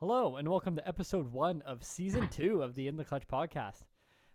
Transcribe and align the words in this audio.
Hello, 0.00 0.36
and 0.36 0.48
welcome 0.48 0.76
to 0.76 0.86
episode 0.86 1.32
one 1.32 1.60
of 1.62 1.82
season 1.82 2.28
two 2.28 2.62
of 2.62 2.76
the 2.76 2.86
In 2.86 2.96
the 2.96 3.04
Clutch 3.04 3.26
podcast. 3.26 3.82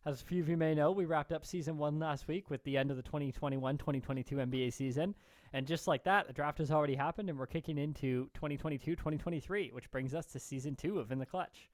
As 0.06 0.22
a 0.22 0.26
few 0.26 0.42
of 0.42 0.50
you 0.50 0.58
may 0.58 0.76
know, 0.76 0.92
we 0.92 1.06
wrapped 1.06 1.32
up 1.32 1.46
season 1.46 1.78
one 1.78 2.00
last 2.00 2.28
week 2.28 2.50
with 2.50 2.62
the 2.66 2.78
end 2.78 2.92
of 2.92 2.98
the 2.98 3.04
2021 3.04 3.78
2022 3.78 4.36
NBA 4.36 4.74
season. 4.74 5.16
And 5.54 5.66
just 5.66 5.88
like 5.88 6.04
that, 6.04 6.28
the 6.28 6.34
draft 6.34 6.58
has 6.58 6.70
already 6.70 6.96
happened, 6.96 7.30
and 7.30 7.40
we're 7.40 7.48
kicking 7.48 7.78
into 7.78 8.30
2022 8.34 8.98
2023, 8.98 9.70
which 9.72 9.90
brings 9.90 10.14
us 10.14 10.26
to 10.26 10.40
season 10.40 10.76
two 10.76 11.00
of 11.00 11.14
In 11.14 11.20
the 11.20 11.26
Clutch. 11.26 11.70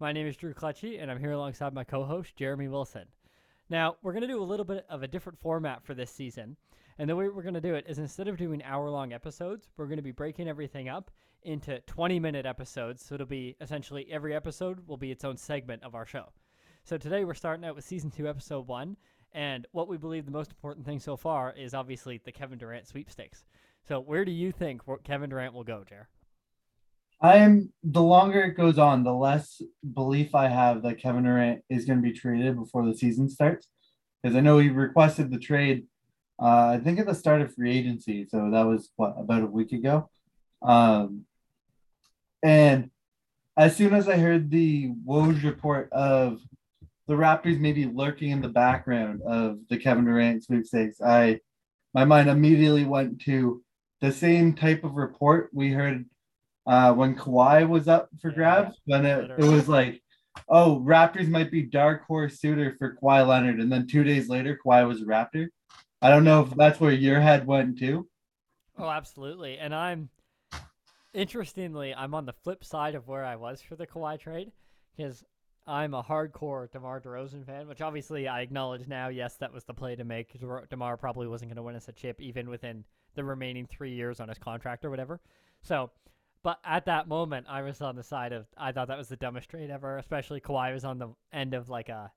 My 0.00 0.10
name 0.10 0.26
is 0.26 0.38
Drew 0.38 0.54
Clutchy, 0.54 1.02
and 1.02 1.10
I'm 1.10 1.20
here 1.20 1.32
alongside 1.32 1.74
my 1.74 1.84
co 1.84 2.02
host, 2.02 2.36
Jeremy 2.36 2.68
Wilson. 2.68 3.04
Now, 3.68 3.96
we're 4.00 4.12
going 4.12 4.22
to 4.22 4.26
do 4.26 4.42
a 4.42 4.42
little 4.42 4.64
bit 4.64 4.86
of 4.88 5.02
a 5.02 5.08
different 5.08 5.38
format 5.38 5.84
for 5.84 5.92
this 5.92 6.10
season. 6.10 6.56
And 6.98 7.10
the 7.10 7.16
way 7.16 7.28
we're 7.28 7.42
going 7.42 7.52
to 7.52 7.60
do 7.60 7.74
it 7.74 7.84
is 7.86 7.98
instead 7.98 8.28
of 8.28 8.38
doing 8.38 8.62
hour 8.62 8.88
long 8.88 9.12
episodes, 9.12 9.68
we're 9.76 9.86
going 9.86 9.98
to 9.98 10.02
be 10.02 10.12
breaking 10.12 10.48
everything 10.48 10.88
up 10.88 11.10
into 11.44 11.80
20 11.80 12.18
minute 12.18 12.46
episodes. 12.46 13.04
So 13.04 13.14
it'll 13.14 13.26
be 13.26 13.56
essentially 13.60 14.06
every 14.10 14.34
episode 14.34 14.86
will 14.86 14.96
be 14.96 15.10
its 15.10 15.24
own 15.24 15.36
segment 15.36 15.82
of 15.82 15.94
our 15.94 16.06
show. 16.06 16.32
So 16.84 16.98
today 16.98 17.24
we're 17.24 17.34
starting 17.34 17.64
out 17.64 17.74
with 17.74 17.84
season 17.84 18.10
two, 18.10 18.28
episode 18.28 18.66
one. 18.66 18.96
And 19.32 19.66
what 19.72 19.88
we 19.88 19.96
believe 19.96 20.26
the 20.26 20.30
most 20.30 20.50
important 20.50 20.86
thing 20.86 21.00
so 21.00 21.16
far 21.16 21.52
is 21.52 21.74
obviously 21.74 22.20
the 22.24 22.32
Kevin 22.32 22.58
Durant 22.58 22.86
sweepstakes. 22.86 23.44
So 23.86 24.00
where 24.00 24.24
do 24.24 24.32
you 24.32 24.52
think 24.52 24.82
Kevin 25.02 25.30
Durant 25.30 25.54
will 25.54 25.64
go, 25.64 25.84
Jer? 25.86 26.08
I'm 27.20 27.72
the 27.82 28.02
longer 28.02 28.42
it 28.42 28.56
goes 28.56 28.78
on, 28.78 29.02
the 29.02 29.14
less 29.14 29.60
belief 29.94 30.34
I 30.34 30.48
have 30.48 30.82
that 30.82 30.98
Kevin 30.98 31.24
Durant 31.24 31.62
is 31.68 31.84
going 31.84 32.02
to 32.02 32.02
be 32.02 32.12
traded 32.12 32.56
before 32.56 32.84
the 32.84 32.96
season 32.96 33.28
starts. 33.28 33.68
Because 34.22 34.36
I 34.36 34.40
know 34.40 34.58
he 34.58 34.68
requested 34.68 35.30
the 35.30 35.38
trade, 35.38 35.86
uh, 36.40 36.68
I 36.68 36.80
think 36.82 36.98
at 36.98 37.06
the 37.06 37.14
start 37.14 37.42
of 37.42 37.54
free 37.54 37.76
agency. 37.76 38.26
So 38.26 38.50
that 38.50 38.66
was 38.66 38.90
what 38.96 39.14
about 39.18 39.42
a 39.42 39.46
week 39.46 39.72
ago. 39.72 40.08
Um, 40.62 41.26
and 42.44 42.90
as 43.56 43.74
soon 43.74 43.94
as 43.94 44.08
I 44.08 44.18
heard 44.18 44.50
the 44.50 44.92
Woj 45.06 45.42
report 45.42 45.90
of 45.92 46.40
the 47.08 47.14
Raptors 47.14 47.58
maybe 47.58 47.86
lurking 47.86 48.30
in 48.30 48.42
the 48.42 48.48
background 48.48 49.22
of 49.22 49.58
the 49.70 49.78
Kevin 49.78 50.04
Durant 50.04 50.44
sweepstakes, 50.44 51.00
I 51.00 51.40
my 51.94 52.04
mind 52.04 52.28
immediately 52.28 52.84
went 52.84 53.20
to 53.22 53.62
the 54.00 54.12
same 54.12 54.52
type 54.52 54.84
of 54.84 54.94
report 54.94 55.48
we 55.52 55.70
heard 55.70 56.04
uh, 56.66 56.92
when 56.92 57.16
Kawhi 57.16 57.66
was 57.66 57.88
up 57.88 58.10
for 58.20 58.30
grabs. 58.30 58.76
When 58.84 59.06
it, 59.06 59.30
it 59.38 59.44
was 59.44 59.68
like, 59.68 60.02
oh, 60.48 60.82
Raptors 60.84 61.28
might 61.28 61.50
be 61.50 61.62
dark 61.62 62.04
horse 62.06 62.40
suitor 62.40 62.74
for 62.78 62.98
Kawhi 63.00 63.26
Leonard, 63.26 63.60
and 63.60 63.72
then 63.72 63.86
two 63.86 64.04
days 64.04 64.28
later, 64.28 64.58
Kawhi 64.62 64.86
was 64.86 65.00
a 65.00 65.04
Raptor. 65.04 65.48
I 66.02 66.10
don't 66.10 66.24
know 66.24 66.42
if 66.42 66.50
that's 66.50 66.80
where 66.80 66.92
your 66.92 67.20
head 67.20 67.46
went 67.46 67.78
too. 67.78 68.06
Oh, 68.76 68.90
absolutely. 68.90 69.56
And 69.58 69.74
I'm 69.74 70.10
interestingly, 71.14 71.94
I'm 71.94 72.14
on 72.14 72.26
the 72.26 72.32
flip 72.32 72.64
side 72.64 72.94
of 72.94 73.08
where 73.08 73.24
I 73.24 73.36
was 73.36 73.62
for 73.62 73.76
the 73.76 73.86
Kawhi 73.86 74.18
trade 74.18 74.52
because 74.96 75.24
I'm 75.66 75.94
a 75.94 76.02
hardcore 76.02 76.70
DeMar 76.70 77.00
DeRozan 77.00 77.46
fan, 77.46 77.66
which 77.68 77.80
obviously 77.80 78.28
I 78.28 78.42
acknowledge 78.42 78.86
now. 78.86 79.08
Yes, 79.08 79.36
that 79.36 79.52
was 79.52 79.64
the 79.64 79.72
play 79.72 79.96
to 79.96 80.04
make. 80.04 80.38
DeMar 80.68 80.96
probably 80.98 81.26
wasn't 81.26 81.50
going 81.50 81.56
to 81.56 81.62
win 81.62 81.76
us 81.76 81.88
a 81.88 81.92
chip 81.92 82.20
even 82.20 82.50
within 82.50 82.84
the 83.14 83.24
remaining 83.24 83.66
three 83.66 83.94
years 83.94 84.20
on 84.20 84.28
his 84.28 84.38
contract 84.38 84.84
or 84.84 84.90
whatever. 84.90 85.20
So, 85.62 85.90
but 86.42 86.58
at 86.64 86.84
that 86.84 87.08
moment, 87.08 87.46
I 87.48 87.62
was 87.62 87.80
on 87.80 87.96
the 87.96 88.02
side 88.02 88.32
of 88.32 88.46
I 88.58 88.72
thought 88.72 88.88
that 88.88 88.98
was 88.98 89.08
the 89.08 89.16
dumbest 89.16 89.48
trade 89.48 89.70
ever. 89.70 89.96
Especially 89.96 90.40
Kawhi 90.40 90.74
was 90.74 90.84
on 90.84 90.98
the 90.98 91.08
end 91.32 91.54
of 91.54 91.70
like 91.70 91.88
a 91.88 92.12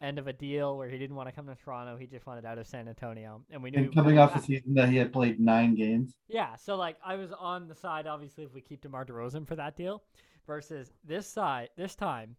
end 0.00 0.18
of 0.18 0.26
a 0.26 0.32
deal 0.32 0.76
where 0.76 0.88
he 0.88 0.98
didn't 0.98 1.16
want 1.16 1.28
to 1.28 1.34
come 1.34 1.46
to 1.46 1.54
Toronto. 1.54 1.96
He 1.96 2.06
just 2.06 2.26
wanted 2.26 2.44
out 2.44 2.58
of 2.58 2.66
San 2.66 2.88
Antonio, 2.88 3.42
and 3.50 3.62
we 3.62 3.70
knew 3.70 3.84
and 3.84 3.94
coming 3.94 4.18
off 4.18 4.34
the 4.34 4.40
season 4.40 4.74
that 4.74 4.88
he 4.88 4.96
had 4.96 5.12
played 5.12 5.40
nine 5.40 5.74
games. 5.74 6.14
Yeah, 6.28 6.56
so 6.56 6.76
like 6.76 6.96
I 7.04 7.16
was 7.16 7.32
on 7.32 7.68
the 7.68 7.74
side, 7.74 8.06
obviously, 8.06 8.44
if 8.44 8.52
we 8.52 8.60
keep 8.60 8.82
DeMar 8.82 9.06
DeRozan 9.06 9.46
for 9.46 9.56
that 9.56 9.76
deal, 9.76 10.02
versus 10.46 10.92
this 11.04 11.26
side. 11.26 11.70
This 11.76 11.94
time, 11.94 12.36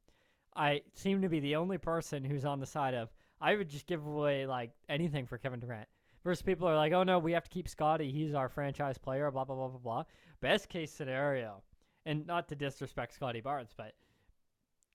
I 0.55 0.81
seem 0.93 1.21
to 1.21 1.29
be 1.29 1.39
the 1.39 1.55
only 1.55 1.77
person 1.77 2.23
who's 2.23 2.45
on 2.45 2.59
the 2.59 2.65
side 2.65 2.93
of 2.93 3.09
I 3.41 3.55
would 3.55 3.69
just 3.69 3.87
give 3.87 4.05
away 4.05 4.45
like 4.45 4.71
anything 4.87 5.25
for 5.25 5.37
Kevin 5.37 5.59
Durant. 5.59 5.87
Versus 6.23 6.41
people 6.41 6.67
are 6.67 6.75
like, 6.75 6.93
oh 6.93 7.03
no, 7.03 7.19
we 7.19 7.33
have 7.33 7.43
to 7.43 7.49
keep 7.49 7.67
Scottie. 7.67 8.11
He's 8.11 8.33
our 8.33 8.49
franchise 8.49 8.97
player. 8.97 9.29
Blah 9.29 9.45
blah 9.45 9.55
blah 9.55 9.67
blah 9.67 9.79
blah. 9.79 10.03
Best 10.41 10.69
case 10.69 10.91
scenario, 10.91 11.61
and 12.05 12.25
not 12.25 12.47
to 12.49 12.55
disrespect 12.55 13.13
Scottie 13.13 13.41
Barnes, 13.41 13.73
but 13.77 13.93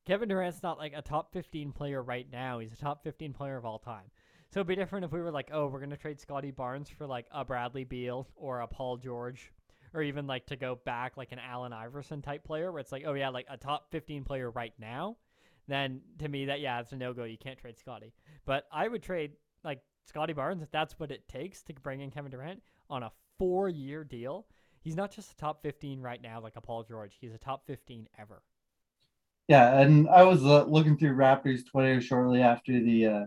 Kevin 0.07 0.29
Durant's 0.29 0.63
not 0.63 0.79
like 0.79 0.93
a 0.95 1.03
top 1.03 1.33
15 1.33 1.73
player 1.73 2.03
right 2.03 2.27
now. 2.31 2.59
He's 2.59 2.73
a 2.73 2.77
top 2.77 3.05
15 3.05 3.33
player 3.33 3.57
of 3.57 3.65
all 3.65 3.79
time. 3.79 4.11
So 4.51 4.61
it'd 4.61 4.67
be 4.67 4.75
different 4.75 5.05
if 5.05 5.13
we 5.13 5.21
were 5.21 5.31
like, 5.31 5.51
oh, 5.53 5.67
we're 5.67 5.79
going 5.79 5.91
to 5.91 5.97
trade 5.97 6.21
Scottie 6.21 6.51
Barnes 6.51 6.89
for 6.89 7.07
like 7.07 7.27
a 7.31 7.45
Bradley 7.45 7.85
Beal 7.85 8.27
or 8.35 8.61
a 8.61 8.67
Paul 8.67 8.97
George 8.97 9.53
or 9.95 10.03
even 10.03 10.27
like 10.27 10.47
to 10.47 10.57
go 10.57 10.79
back 10.85 11.17
like 11.17 11.33
an 11.33 11.39
Allen 11.39 11.73
Iverson 11.73 12.23
type 12.23 12.45
player 12.45 12.73
where 12.73 12.81
it's 12.81 12.93
like, 12.93 13.05
oh 13.07 13.15
yeah, 13.15 13.29
like 13.29 13.47
a 13.49 13.57
top 13.57 13.91
15 13.91 14.25
player 14.25 14.51
right 14.51 14.73
now. 14.79 15.17
Then 15.69 16.01
to 16.19 16.29
me 16.29 16.47
that 16.47 16.61
yeah, 16.61 16.81
it's 16.81 16.93
a 16.93 16.97
no 16.97 17.13
go. 17.13 17.25
You 17.25 17.39
can't 17.39 17.59
trade 17.59 17.79
Scottie. 17.79 18.13
But 18.45 18.67
I 18.73 18.89
would 18.89 19.03
trade 19.03 19.33
like 19.63 19.81
Scottie 20.07 20.33
Barnes 20.33 20.63
if 20.63 20.71
that's 20.71 20.99
what 20.99 21.13
it 21.13 21.29
takes 21.29 21.63
to 21.65 21.75
bring 21.75 22.01
in 22.01 22.11
Kevin 22.11 22.31
Durant 22.31 22.63
on 22.89 23.03
a 23.03 23.13
4-year 23.41 24.05
deal. 24.05 24.47
He's 24.81 24.97
not 24.97 25.13
just 25.13 25.33
a 25.33 25.37
top 25.37 25.63
15 25.63 26.01
right 26.01 26.21
now 26.21 26.41
like 26.41 26.57
a 26.57 26.61
Paul 26.61 26.83
George. 26.83 27.17
He's 27.21 27.35
a 27.35 27.39
top 27.39 27.67
15 27.67 28.09
ever. 28.19 28.43
Yeah, 29.51 29.81
and 29.81 30.09
I 30.09 30.23
was 30.23 30.45
uh, 30.45 30.63
looking 30.67 30.97
through 30.97 31.17
Raptors 31.17 31.67
Twitter 31.67 32.01
shortly 32.01 32.41
after 32.41 32.71
the 32.71 33.07
uh, 33.07 33.25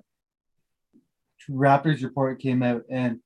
Raptors 1.49 2.01
report 2.01 2.39
came 2.39 2.63
out, 2.63 2.83
and 2.89 3.19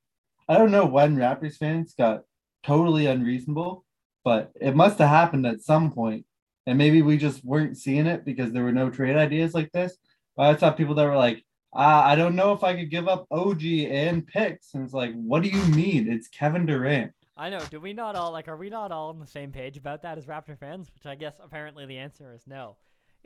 I 0.48 0.58
don't 0.58 0.72
know 0.72 0.84
when 0.84 1.14
Raptors 1.14 1.58
fans 1.58 1.94
got 1.96 2.22
totally 2.64 3.06
unreasonable, 3.06 3.84
but 4.24 4.50
it 4.60 4.74
must 4.74 4.98
have 4.98 5.10
happened 5.10 5.46
at 5.46 5.60
some 5.60 5.92
point, 5.92 6.26
and 6.66 6.76
maybe 6.76 7.00
we 7.02 7.18
just 7.18 7.44
weren't 7.44 7.78
seeing 7.78 8.08
it 8.08 8.24
because 8.24 8.50
there 8.50 8.64
were 8.64 8.72
no 8.72 8.90
trade 8.90 9.14
ideas 9.14 9.54
like 9.54 9.70
this. 9.70 9.96
But 10.36 10.56
I 10.56 10.58
saw 10.58 10.72
people 10.72 10.96
that 10.96 11.06
were 11.06 11.16
like, 11.16 11.44
uh, 11.76 12.02
"I 12.04 12.16
don't 12.16 12.34
know 12.34 12.52
if 12.52 12.64
I 12.64 12.74
could 12.74 12.90
give 12.90 13.06
up 13.06 13.28
OG 13.30 13.86
and 13.86 14.26
picks," 14.26 14.74
and 14.74 14.82
it's 14.82 14.92
like, 14.92 15.14
"What 15.14 15.44
do 15.44 15.50
you 15.50 15.64
mean? 15.66 16.10
It's 16.10 16.26
Kevin 16.26 16.66
Durant." 16.66 17.12
I 17.36 17.48
know. 17.48 17.60
Do 17.70 17.78
we 17.78 17.92
not 17.92 18.16
all 18.16 18.32
like? 18.32 18.48
Are 18.48 18.56
we 18.56 18.70
not 18.70 18.90
all 18.90 19.10
on 19.10 19.20
the 19.20 19.26
same 19.28 19.52
page 19.52 19.76
about 19.76 20.02
that 20.02 20.18
as 20.18 20.26
Raptor 20.26 20.58
fans? 20.58 20.90
Which 20.92 21.06
I 21.06 21.14
guess 21.14 21.38
apparently 21.40 21.86
the 21.86 21.98
answer 21.98 22.32
is 22.34 22.44
no 22.48 22.74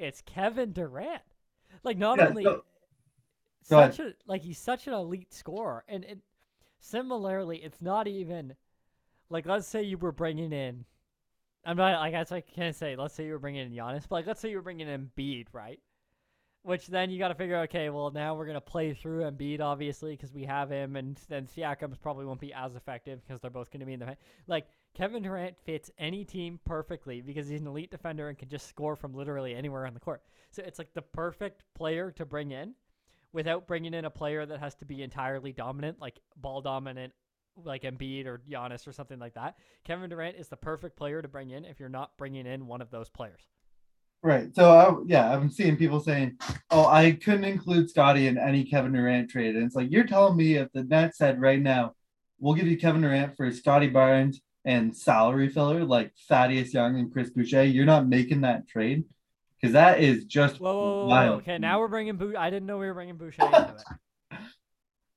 it's 0.03 0.21
Kevin 0.23 0.73
Durant. 0.73 1.23
Like 1.85 1.99
not 1.99 2.19
yeah, 2.19 2.29
only 2.29 2.45
so, 2.45 2.63
such 3.63 3.99
a 4.01 4.15
like 4.27 4.43
he's 4.43 4.59
such 4.59 4.87
an 4.87 4.93
elite 4.93 5.33
scorer, 5.33 5.85
and 5.89 6.05
it, 6.05 6.19
similarly, 6.81 7.59
it's 7.59 7.81
not 7.81 8.07
even 8.07 8.55
like 9.31 9.47
let's 9.47 9.67
say 9.67 9.83
you 9.83 9.99
were 9.99 10.13
bringing 10.13 10.53
in. 10.53 10.85
I'm 11.65 11.77
not. 11.77 11.95
I 11.95 12.11
guess 12.11 12.33
I 12.33 12.41
can't 12.41 12.75
say. 12.75 12.97
Let's 12.97 13.15
say 13.15 13.27
you 13.27 13.33
were 13.33 13.39
bringing 13.39 13.67
in 13.67 13.73
Giannis, 13.73 14.03
but 14.09 14.17
like 14.17 14.27
let's 14.27 14.41
say 14.41 14.51
you 14.51 14.57
were 14.57 14.63
bringing 14.63 14.89
in 14.89 15.11
Embiid, 15.17 15.47
right? 15.53 15.81
Which 16.65 16.87
then 16.87 17.11
you 17.11 17.19
got 17.19 17.29
to 17.29 17.35
figure, 17.35 17.57
out, 17.57 17.65
okay, 17.65 17.91
well 17.91 18.13
now 18.13 18.37
we're 18.37 18.47
gonna 18.47 18.61
play 18.61 18.95
through 18.95 19.23
Embiid 19.23 19.61
obviously 19.61 20.13
because 20.13 20.33
we 20.33 20.45
have 20.45 20.71
him, 20.71 20.95
and 20.95 21.19
then 21.29 21.47
Siakam 21.47 22.01
probably 22.01 22.25
won't 22.25 22.41
be 22.41 22.53
as 22.53 22.77
effective 22.77 23.21
because 23.27 23.41
they're 23.41 23.51
both 23.51 23.73
gonna 23.73 23.85
be 23.85 23.95
in 23.95 24.01
the 24.01 24.17
like 24.47 24.69
Kevin 24.95 25.23
Durant 25.23 25.57
fits 25.65 25.91
any 25.99 26.25
team 26.25 26.61
perfectly 26.65 27.21
because 27.21 27.49
he's 27.49 27.63
an 27.63 27.67
elite 27.67 27.91
defender 27.91 28.29
and 28.29 28.39
can 28.39 28.49
just 28.49 28.69
score 28.69 28.95
from 28.95 29.15
literally 29.15 29.55
anywhere 29.55 29.87
on 29.87 29.95
the 29.95 30.01
court. 30.01 30.23
So 30.51 30.63
it's 30.65 30.79
like 30.79 30.93
the 30.95 31.03
perfect 31.03 31.65
player 31.75 32.13
to 32.13 32.27
bring 32.27 32.53
in 32.53 32.75
without 33.33 33.67
bringing 33.67 33.95
in 33.95 34.05
a 34.05 34.11
player 34.11 34.45
that 34.45 34.61
has 34.61 34.75
to 34.77 34.85
be 34.85 35.03
entirely 35.03 35.53
dominant, 35.53 35.99
like 35.99 36.21
ball 36.37 36.61
dominant, 36.61 37.13
like 37.57 37.83
Embiid 37.83 38.27
or 38.27 38.43
Giannis 38.49 38.87
or 38.87 38.93
something 38.93 39.19
like 39.19 39.35
that. 39.35 39.57
Kevin 39.85 40.11
Durant 40.11 40.37
is 40.37 40.49
the 40.49 40.57
perfect 40.57 40.97
player 40.97 41.23
to 41.23 41.29
bring 41.29 41.51
in 41.51 41.65
if 41.65 41.81
you're 41.81 41.89
not 41.89 42.17
bringing 42.19 42.47
in 42.47 42.67
one 42.67 42.83
of 42.83 42.91
those 42.91 43.09
players. 43.09 43.49
Right. 44.23 44.55
So 44.55 44.71
I, 44.71 44.95
yeah, 45.07 45.33
I'm 45.33 45.51
seeing 45.51 45.77
people 45.77 45.99
saying, 45.99 46.39
"Oh, 46.71 46.87
I 46.87 47.13
couldn't 47.13 47.45
include 47.45 47.91
Scottie 47.91 48.29
in 48.29 48.39
any 48.39 48.65
Kevin 48.65 48.93
Durant 48.93 49.31
trade," 49.31 49.57
and 49.57 49.65
it's 49.65 49.75
like 49.75 49.91
you're 49.91 50.07
telling 50.07 50.37
me 50.37 50.55
if 50.55 50.71
the 50.73 50.85
Nets 50.85 51.19
said 51.19 51.41
right 51.41 51.61
now, 51.61 51.95
"We'll 52.39 52.55
give 52.55 52.69
you 52.69 52.79
Kevin 52.79 53.01
Durant 53.01 53.37
for 53.37 53.51
Scottie 53.51 53.89
Barnes 53.89 54.41
and 54.65 54.97
salary 54.97 55.49
filler 55.49 55.85
like 55.85 56.13
Thaddeus 56.29 56.73
Young 56.73 56.99
and 56.99 57.13
Chris 57.13 57.31
Boucher, 57.31 57.65
you're 57.65 57.85
not 57.85 58.07
making 58.07 58.43
that 58.43 58.69
trade 58.69 59.05
because 59.61 59.73
that 59.73 60.01
is 60.01 60.25
just 60.25 60.61
whoa, 60.61 60.73
whoa, 60.73 61.07
whoa, 61.07 61.33
Okay, 61.35 61.59
now 61.59 61.81
we're 61.81 61.89
bringing 61.89 62.17
Boucher. 62.17 62.39
I 62.39 62.51
didn't 62.51 62.67
know 62.67 62.79
we 62.79 62.87
were 62.87 62.95
bringing 62.95 63.17
Boucher 63.17 63.45
into 63.45 63.77
it. 63.77 64.39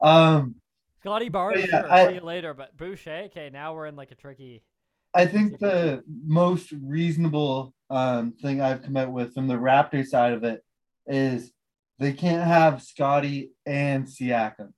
Um, 0.02 0.56
Scottie 1.00 1.30
Barnes, 1.30 1.62
yeah, 1.62 1.82
sure, 1.82 1.92
I, 1.92 2.08
see 2.08 2.14
you 2.16 2.20
later. 2.20 2.54
But 2.54 2.76
Boucher, 2.76 3.24
okay, 3.28 3.50
now 3.52 3.74
we're 3.74 3.88
in 3.88 3.96
like 3.96 4.12
a 4.12 4.16
tricky. 4.16 4.62
I 5.16 5.26
think 5.26 5.58
the 5.58 6.04
most 6.26 6.74
reasonable 6.74 7.74
um, 7.90 8.34
thing 8.42 8.62
I've 8.62 8.84
come 8.84 8.98
up 8.98 9.10
with 9.10 9.34
from 9.34 9.48
the 9.48 9.56
Raptor 9.56 10.06
side 10.06 10.34
of 10.34 10.44
it 10.44 10.64
is 11.08 11.52
they 12.00 12.14
can't 12.14 12.44
have 12.44 12.82
Scottie 12.82 13.52
and 13.66 14.06
Siakam. 14.06 14.74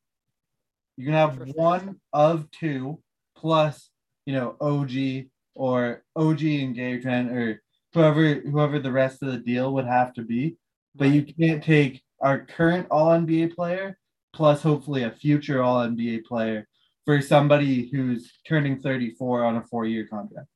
You 0.98 1.06
can 1.06 1.13
have 1.13 1.38
one 1.56 2.00
of 2.13 2.50
two 2.51 3.00
plus 3.36 3.89
you 4.27 4.33
know, 4.33 4.57
OG 4.59 5.30
or 5.56 6.04
OG 6.15 6.44
and 6.44 6.75
Gary 6.75 7.01
Trent 7.01 7.31
or 7.31 7.63
whoever 7.94 8.36
whoever 8.36 8.77
the 8.77 8.92
rest 8.92 9.24
of 9.24 9.31
the 9.31 9.38
deal 9.38 9.74
would 9.74 9.86
have 9.86 10.13
to 10.15 10.21
be. 10.21 10.57
But 10.94 11.09
you 11.09 11.24
can't 11.24 11.63
take 11.63 12.04
our 12.19 12.45
current 12.45 12.88
all 12.92 13.18
NBA 13.18 13.56
player 13.56 13.98
plus 14.33 14.62
hopefully 14.62 15.04
a 15.04 15.12
future 15.12 15.63
all 15.63 15.88
NBA 15.88 16.25
player 16.25 16.68
for 17.06 17.21
somebody 17.21 17.89
who's 17.89 18.33
turning 18.45 18.80
34 18.80 19.45
on 19.45 19.56
a 19.56 19.63
four 19.63 19.86
year 19.86 20.06
contract. 20.06 20.50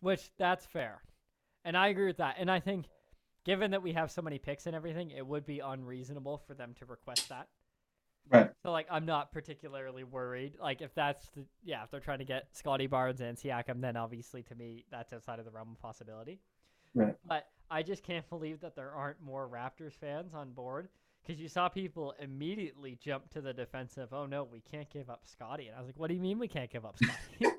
Which 0.00 0.30
that's 0.38 0.66
fair. 0.66 1.00
And 1.68 1.76
I 1.76 1.88
agree 1.88 2.06
with 2.06 2.16
that. 2.16 2.36
And 2.38 2.50
I 2.50 2.60
think, 2.60 2.86
given 3.44 3.72
that 3.72 3.82
we 3.82 3.92
have 3.92 4.10
so 4.10 4.22
many 4.22 4.38
picks 4.38 4.66
and 4.66 4.74
everything, 4.74 5.10
it 5.10 5.26
would 5.26 5.44
be 5.44 5.58
unreasonable 5.58 6.38
for 6.46 6.54
them 6.54 6.74
to 6.78 6.86
request 6.86 7.28
that. 7.28 7.46
Right. 8.30 8.48
So 8.62 8.72
like, 8.72 8.86
I'm 8.90 9.04
not 9.04 9.32
particularly 9.32 10.02
worried. 10.02 10.54
Like, 10.58 10.80
if 10.80 10.94
that's 10.94 11.28
the 11.36 11.44
yeah, 11.62 11.84
if 11.84 11.90
they're 11.90 12.00
trying 12.00 12.20
to 12.20 12.24
get 12.24 12.46
Scottie 12.52 12.86
Barnes 12.86 13.20
and 13.20 13.36
Siakam, 13.36 13.82
then 13.82 13.98
obviously 13.98 14.42
to 14.44 14.54
me 14.54 14.86
that's 14.90 15.12
outside 15.12 15.40
of 15.40 15.44
the 15.44 15.50
realm 15.50 15.68
of 15.72 15.78
possibility. 15.78 16.40
Right. 16.94 17.14
But 17.26 17.48
I 17.70 17.82
just 17.82 18.02
can't 18.02 18.26
believe 18.30 18.60
that 18.60 18.74
there 18.74 18.92
aren't 18.92 19.20
more 19.20 19.46
Raptors 19.46 19.92
fans 19.92 20.32
on 20.32 20.52
board 20.52 20.88
because 21.22 21.38
you 21.38 21.48
saw 21.48 21.68
people 21.68 22.14
immediately 22.18 22.96
jump 22.98 23.28
to 23.34 23.42
the 23.42 23.52
defensive. 23.52 24.14
Oh 24.14 24.24
no, 24.24 24.44
we 24.44 24.60
can't 24.60 24.88
give 24.88 25.10
up 25.10 25.20
Scottie, 25.26 25.66
and 25.66 25.76
I 25.76 25.80
was 25.80 25.88
like, 25.88 25.98
what 25.98 26.08
do 26.08 26.14
you 26.14 26.22
mean 26.22 26.38
we 26.38 26.48
can't 26.48 26.70
give 26.70 26.86
up 26.86 26.96
Scottie? 26.96 27.52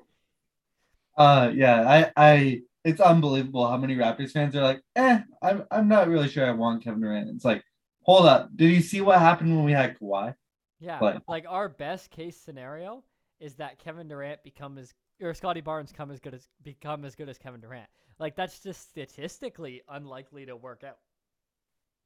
Uh, 1.16 1.50
yeah, 1.54 1.86
I, 1.86 2.12
I, 2.16 2.62
it's 2.84 3.00
unbelievable 3.00 3.68
how 3.68 3.76
many 3.76 3.96
Raptors 3.96 4.30
fans 4.32 4.56
are 4.56 4.62
like, 4.62 4.80
eh, 4.96 5.20
I'm, 5.42 5.64
I'm 5.70 5.88
not 5.88 6.08
really 6.08 6.28
sure 6.28 6.46
I 6.46 6.52
want 6.52 6.82
Kevin 6.82 7.00
Durant. 7.00 7.28
It's 7.30 7.44
like, 7.44 7.62
hold 8.02 8.26
up, 8.26 8.50
did 8.56 8.72
you 8.72 8.80
see 8.80 9.00
what 9.00 9.18
happened 9.18 9.54
when 9.54 9.64
we 9.64 9.72
had 9.72 9.98
Kawhi? 9.98 10.34
Yeah, 10.78 10.98
But- 10.98 11.22
like 11.28 11.44
our 11.48 11.68
best 11.68 12.10
case 12.10 12.40
scenario 12.40 13.04
is 13.38 13.54
that 13.56 13.78
Kevin 13.78 14.08
Durant 14.08 14.42
become 14.42 14.78
as 14.78 14.94
or 15.22 15.34
Scottie 15.34 15.60
Barnes 15.60 15.92
come 15.92 16.10
as 16.10 16.18
good 16.18 16.32
as 16.32 16.48
become 16.62 17.04
as 17.04 17.14
good 17.14 17.28
as 17.28 17.36
Kevin 17.36 17.60
Durant. 17.60 17.88
Like 18.18 18.36
that's 18.36 18.60
just 18.60 18.88
statistically 18.88 19.82
unlikely 19.88 20.46
to 20.46 20.56
work 20.56 20.82
out. 20.82 20.96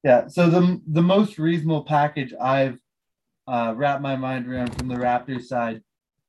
Yeah. 0.03 0.26
So 0.26 0.50
the 0.50 0.81
the 0.88 1.03
most 1.03 1.38
reasonable 1.38 1.85
package 1.85 2.35
I've 2.41 2.79
uh, 3.47 3.75
wrapped 3.76 4.03
my 4.03 4.17
mind 4.17 4.49
around 4.49 4.75
from 4.76 4.88
the 4.88 4.97
Raptors 4.97 5.44
side 5.44 5.82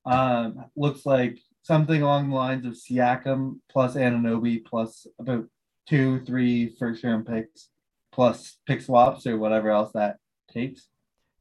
um, 0.05 0.65
looks 0.75 1.05
like 1.05 1.39
something 1.65 2.03
along 2.03 2.29
the 2.29 2.35
lines 2.35 2.63
of 2.63 2.73
Siakam 2.73 3.55
plus 3.71 3.95
Anunoby 3.95 4.63
plus 4.63 5.07
about 5.19 5.45
two, 5.89 6.19
three 6.23 6.75
first 6.77 7.03
round 7.03 7.25
picks 7.25 7.69
plus 8.11 8.57
pick 8.67 8.81
swaps 8.81 9.25
or 9.25 9.39
whatever 9.39 9.71
else 9.71 9.91
that 9.93 10.17
takes. 10.53 10.87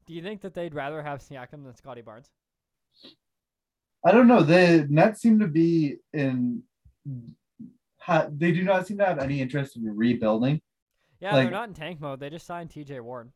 Do 0.07 0.13
you 0.15 0.23
think 0.23 0.41
that 0.41 0.55
they'd 0.55 0.73
rather 0.73 1.03
have 1.03 1.19
Siakam 1.19 1.63
than 1.63 1.75
Scottie 1.75 2.01
Barnes? 2.01 2.31
I 4.03 4.11
don't 4.11 4.27
know. 4.27 4.41
The 4.41 4.87
Nets 4.89 5.21
seem 5.21 5.39
to 5.39 5.47
be 5.47 5.97
in. 6.11 6.63
Ha, 7.99 8.27
they 8.31 8.51
do 8.51 8.63
not 8.63 8.87
seem 8.87 8.97
to 8.97 9.05
have 9.05 9.19
any 9.19 9.41
interest 9.41 9.77
in 9.77 9.83
rebuilding. 9.95 10.59
Yeah, 11.19 11.33
Like- 11.33 11.45
they're 11.45 11.51
not 11.51 11.67
in 11.69 11.73
tank 11.75 12.01
mode. 12.01 12.19
They 12.19 12.29
just 12.31 12.45
signed 12.47 12.71
T.J. 12.71 12.99
Warren. 12.99 13.31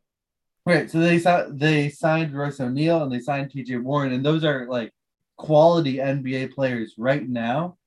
Right. 0.65 0.89
So 0.89 0.99
they 0.99 1.17
they 1.51 1.89
signed 1.89 2.33
Royce 2.33 2.59
O'Neale 2.59 3.03
and 3.03 3.11
they 3.11 3.19
signed 3.19 3.51
T.J. 3.51 3.77
Warren, 3.77 4.11
and 4.11 4.23
those 4.25 4.43
are 4.43 4.67
like 4.67 4.91
quality 5.39 5.95
NBA 5.95 6.53
players 6.53 6.95
right 6.97 7.27
now, 7.27 7.77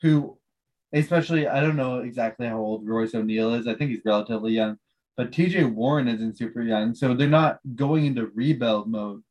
who, 0.00 0.38
especially 0.94 1.46
I 1.46 1.60
don't 1.60 1.76
know 1.76 1.98
exactly 1.98 2.46
how 2.46 2.58
old 2.58 2.88
Royce 2.88 3.14
O'Neale 3.14 3.54
is. 3.54 3.68
I 3.68 3.74
think 3.74 3.90
he's 3.90 4.04
relatively 4.04 4.52
young, 4.52 4.78
but 5.16 5.30
T.J. 5.30 5.64
Warren 5.64 6.08
isn't 6.08 6.38
super 6.38 6.62
young, 6.62 6.94
so 6.94 7.14
they're 7.14 7.28
not 7.28 7.60
going 7.76 8.06
into 8.06 8.32
rebuild 8.34 8.90
mode. 8.90 9.22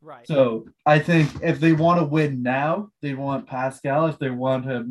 Right. 0.00 0.26
So 0.26 0.66
I 0.86 0.98
think 0.98 1.30
if 1.42 1.60
they 1.60 1.74
want 1.74 2.00
to 2.00 2.06
win 2.06 2.42
now, 2.42 2.90
they 3.02 3.12
want 3.12 3.46
Pascal. 3.46 4.06
If 4.06 4.18
they 4.18 4.30
want 4.30 4.70
a 4.70 4.86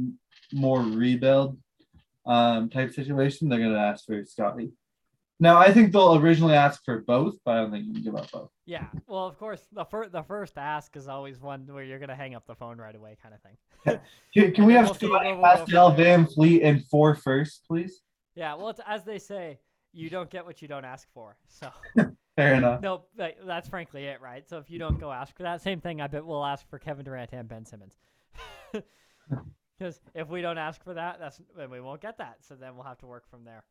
more 0.54 0.82
rebuild 0.82 1.58
um, 2.28 2.70
type 2.70 2.94
situation, 2.94 3.50
they're 3.50 3.60
gonna 3.60 3.80
ask 3.80 4.06
for 4.06 4.24
Scottie. 4.26 4.74
Now 5.40 5.58
I 5.58 5.72
think 5.72 5.92
they'll 5.92 6.16
originally 6.16 6.56
ask 6.56 6.84
for 6.84 7.02
both, 7.02 7.36
but 7.46 7.52
I 7.56 7.62
don't 7.62 7.72
think 7.72 7.86
you 7.86 7.94
can 7.94 8.04
give 8.04 8.16
up 8.16 8.32
both. 8.32 8.50
yeah. 8.66 8.86
Well, 9.06 9.28
of 9.28 9.38
course, 9.38 9.62
the 9.72 9.86
first 9.86 10.12
the 10.12 10.24
first 10.24 10.58
ask 10.58 10.96
is 10.96 11.08
always 11.08 11.40
one 11.40 11.68
where 11.68 11.84
you're 11.84 12.00
gonna 12.00 12.16
hang 12.16 12.36
up 12.36 12.46
the 12.48 12.56
phone 12.56 12.78
right 12.78 12.96
away, 12.96 13.18
kind 13.22 13.36
of 13.36 13.42
thing. 13.42 14.00
Can, 14.34 14.52
can 14.54 14.66
we 14.66 14.74
have 14.74 14.88
see 14.90 15.08
Scottie, 15.08 15.28
where 15.28 15.36
we'll 15.36 15.44
Pascal. 15.44 15.96
VanVleet, 15.96 16.62
and 16.64 16.84
four 16.86 17.16
first, 17.16 17.64
please? 17.68 18.02
Yeah. 18.36 18.56
Well, 18.56 18.70
it's 18.70 18.82
as 18.86 19.04
they 19.04 19.20
say, 19.20 19.60
you 19.94 20.10
don't 20.10 20.30
get 20.30 20.46
what 20.46 20.62
you 20.62 20.68
don't 20.68 20.86
ask 20.86 21.08
for. 21.14 21.38
So. 21.48 21.70
Fair 22.36 22.54
enough. 22.54 22.82
No, 22.82 23.06
like, 23.18 23.38
that's 23.48 23.68
frankly 23.68 24.06
it, 24.06 24.22
right? 24.22 24.48
So 24.48 24.60
if 24.60 24.70
you 24.70 24.78
don't 24.78 25.00
go 25.00 25.12
ask 25.12 25.36
for 25.36 25.42
that, 25.42 25.60
same 25.64 25.82
thing. 25.82 26.02
I 26.02 26.08
bet 26.08 26.24
we'll 26.24 26.46
ask 26.46 26.70
for 26.70 26.78
Kevin 26.78 27.04
Durant 27.04 27.32
and 27.34 27.48
Ben 27.48 27.66
Simmons. 27.66 27.96
Because 29.78 30.00
if 30.16 30.28
we 30.28 30.42
don't 30.42 30.58
ask 30.58 30.84
for 30.84 30.96
that, 30.96 31.20
that's 31.20 31.40
then 31.56 31.70
we 31.70 31.80
won't 31.80 32.02
get 32.02 32.18
that. 32.18 32.38
So 32.48 32.56
then 32.56 32.76
we'll 32.76 32.86
have 32.86 32.98
to 33.00 33.06
work 33.06 33.30
from 33.30 33.44
there. 33.44 33.64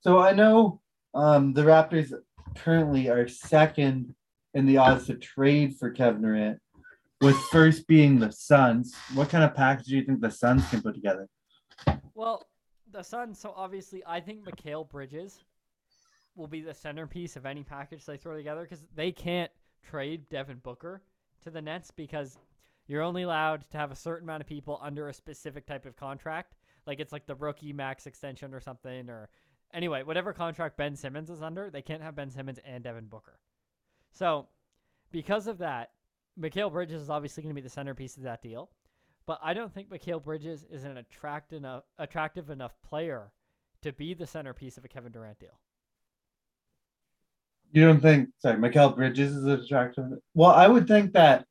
So 0.00 0.18
I 0.20 0.32
know 0.32 0.80
um, 1.14 1.52
the 1.52 1.62
Raptors 1.62 2.12
currently 2.56 3.08
are 3.08 3.26
second 3.26 4.14
in 4.54 4.66
the 4.66 4.76
odds 4.76 5.06
to 5.06 5.14
trade 5.14 5.76
for 5.76 5.90
Kevin 5.90 6.22
Durant, 6.22 6.60
with 7.20 7.36
first 7.50 7.86
being 7.86 8.18
the 8.18 8.30
Suns. 8.30 8.94
What 9.14 9.28
kind 9.28 9.44
of 9.44 9.54
package 9.54 9.86
do 9.86 9.96
you 9.96 10.04
think 10.04 10.20
the 10.20 10.30
Suns 10.30 10.68
can 10.70 10.82
put 10.82 10.94
together? 10.94 11.28
Well, 12.14 12.46
the 12.90 13.02
Suns. 13.02 13.40
So 13.40 13.52
obviously, 13.56 14.02
I 14.06 14.20
think 14.20 14.44
Mikal 14.44 14.88
Bridges 14.88 15.44
will 16.36 16.46
be 16.46 16.60
the 16.60 16.74
centerpiece 16.74 17.36
of 17.36 17.44
any 17.44 17.64
package 17.64 18.06
they 18.06 18.16
throw 18.16 18.36
together 18.36 18.62
because 18.62 18.84
they 18.94 19.10
can't 19.10 19.50
trade 19.82 20.28
Devin 20.28 20.58
Booker 20.62 21.02
to 21.42 21.50
the 21.50 21.60
Nets 21.60 21.90
because 21.90 22.38
you're 22.86 23.02
only 23.02 23.24
allowed 23.24 23.68
to 23.72 23.78
have 23.78 23.90
a 23.90 23.96
certain 23.96 24.28
amount 24.28 24.42
of 24.42 24.46
people 24.46 24.78
under 24.80 25.08
a 25.08 25.14
specific 25.14 25.66
type 25.66 25.84
of 25.84 25.96
contract. 25.96 26.54
Like 26.86 27.00
it's 27.00 27.12
like 27.12 27.26
the 27.26 27.34
rookie 27.34 27.72
max 27.72 28.06
extension 28.06 28.54
or 28.54 28.60
something, 28.60 29.10
or 29.10 29.28
anyway, 29.72 30.02
whatever 30.02 30.32
contract 30.32 30.76
Ben 30.76 30.96
Simmons 30.96 31.30
is 31.30 31.42
under, 31.42 31.70
they 31.70 31.82
can't 31.82 32.02
have 32.02 32.14
Ben 32.14 32.30
Simmons 32.30 32.58
and 32.64 32.82
Devin 32.82 33.06
Booker. 33.06 33.38
So, 34.12 34.48
because 35.10 35.46
of 35.46 35.58
that, 35.58 35.90
Mikal 36.38 36.72
Bridges 36.72 37.02
is 37.02 37.10
obviously 37.10 37.42
going 37.42 37.54
to 37.54 37.60
be 37.60 37.64
the 37.64 37.70
centerpiece 37.70 38.16
of 38.16 38.22
that 38.24 38.42
deal. 38.42 38.70
But 39.26 39.40
I 39.42 39.52
don't 39.52 39.72
think 39.72 39.90
Mikal 39.90 40.22
Bridges 40.22 40.64
is 40.70 40.84
an 40.84 40.96
attract 40.96 41.52
enough, 41.52 41.84
attractive 41.98 42.50
enough 42.50 42.72
player 42.88 43.32
to 43.82 43.92
be 43.92 44.14
the 44.14 44.26
centerpiece 44.26 44.78
of 44.78 44.84
a 44.84 44.88
Kevin 44.88 45.12
Durant 45.12 45.38
deal. 45.38 45.58
You 47.72 47.84
don't 47.86 48.00
think? 48.00 48.30
Sorry, 48.38 48.56
Mikal 48.56 48.96
Bridges 48.96 49.36
is 49.36 49.44
attractive. 49.44 50.06
Well, 50.34 50.50
I 50.50 50.66
would 50.66 50.88
think 50.88 51.12
that 51.12 51.44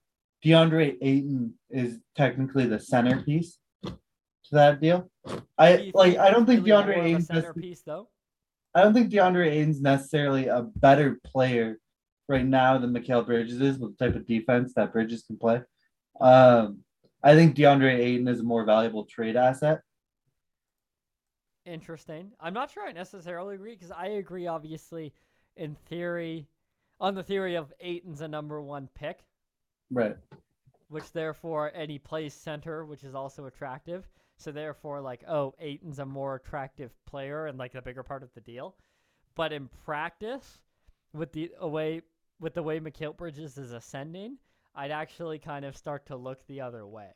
DeAndre 0.44 0.98
Ayton 1.02 1.54
is 1.70 2.00
technically 2.16 2.66
the 2.66 2.80
centerpiece 2.80 3.60
to 4.50 4.56
that 4.56 4.82
deal. 4.82 5.10
I 5.58 5.92
like. 5.94 6.18
I 6.18 6.32
don't 6.32 6.46
think 6.46 6.66
really 6.66 6.84
DeAndre 6.84 7.04
Ayton's. 7.04 7.28
centerpiece 7.28 7.82
though. 7.86 8.10
I 8.74 8.82
don't 8.84 8.94
think 8.94 9.12
DeAndre 9.12 9.50
Ayton's 9.52 9.82
necessarily 9.82 10.48
a 10.48 10.62
better 10.62 11.20
player 11.26 11.80
right 12.30 12.46
now 12.46 12.78
than 12.78 12.94
Mikal 12.94 13.26
Bridges 13.26 13.60
is 13.62 13.80
with 13.80 13.98
the 13.98 14.06
type 14.06 14.16
of 14.16 14.28
defense 14.28 14.74
that 14.76 14.92
Bridges 14.94 15.24
can 15.26 15.38
play. 15.38 15.62
Um, 16.20 16.80
I 17.24 17.34
think 17.36 17.56
DeAndre 17.56 17.98
Ayton 17.98 18.28
is 18.28 18.42
a 18.42 18.44
more 18.44 18.66
valuable 18.66 19.06
trade 19.06 19.36
asset. 19.36 19.82
Interesting. 21.66 22.32
I'm 22.40 22.54
not 22.54 22.72
sure 22.72 22.88
I 22.88 22.92
necessarily 22.92 23.56
agree 23.56 23.74
because 23.76 23.92
I 23.92 24.08
agree, 24.08 24.48
obviously, 24.48 25.14
in 25.58 25.76
theory, 25.90 26.48
on 27.00 27.14
the 27.16 27.24
theory 27.24 27.56
of 27.56 27.74
Ayton's 27.82 28.22
a 28.22 28.28
number 28.28 28.62
one 28.62 28.88
pick, 28.96 29.20
Right. 29.92 30.16
which 30.88 31.12
therefore, 31.12 31.72
and 31.76 31.92
he 31.92 32.00
plays 32.00 32.34
center, 32.34 32.86
which 32.86 33.04
is 33.04 33.16
also 33.16 33.46
attractive. 33.48 34.08
So 34.38 34.52
therefore, 34.52 35.02
like, 35.02 35.24
oh, 35.28 35.54
Ayton's 35.60 36.00
a 36.00 36.06
more 36.06 36.36
attractive 36.36 36.92
player 37.06 37.48
and 37.48 37.58
like 37.58 37.74
the 37.74 37.82
bigger 37.82 38.04
part 38.04 38.24
of 38.24 38.34
the 38.36 38.42
deal. 38.42 38.76
But 39.36 39.52
in 39.52 39.70
practice, 39.86 40.60
with 41.14 41.32
the 41.32 41.52
way 41.62 42.02
with 42.40 42.54
the 42.54 42.64
way 42.64 42.80
Mikal 42.80 43.18
Bridges 43.18 43.58
is 43.58 43.72
ascending, 43.72 44.38
I'd 44.76 44.92
actually 44.92 45.40
kind 45.40 45.66
of 45.66 45.76
start 45.76 46.06
to 46.08 46.16
look 46.16 46.46
the 46.46 46.62
other 46.62 46.86
way. 46.86 47.10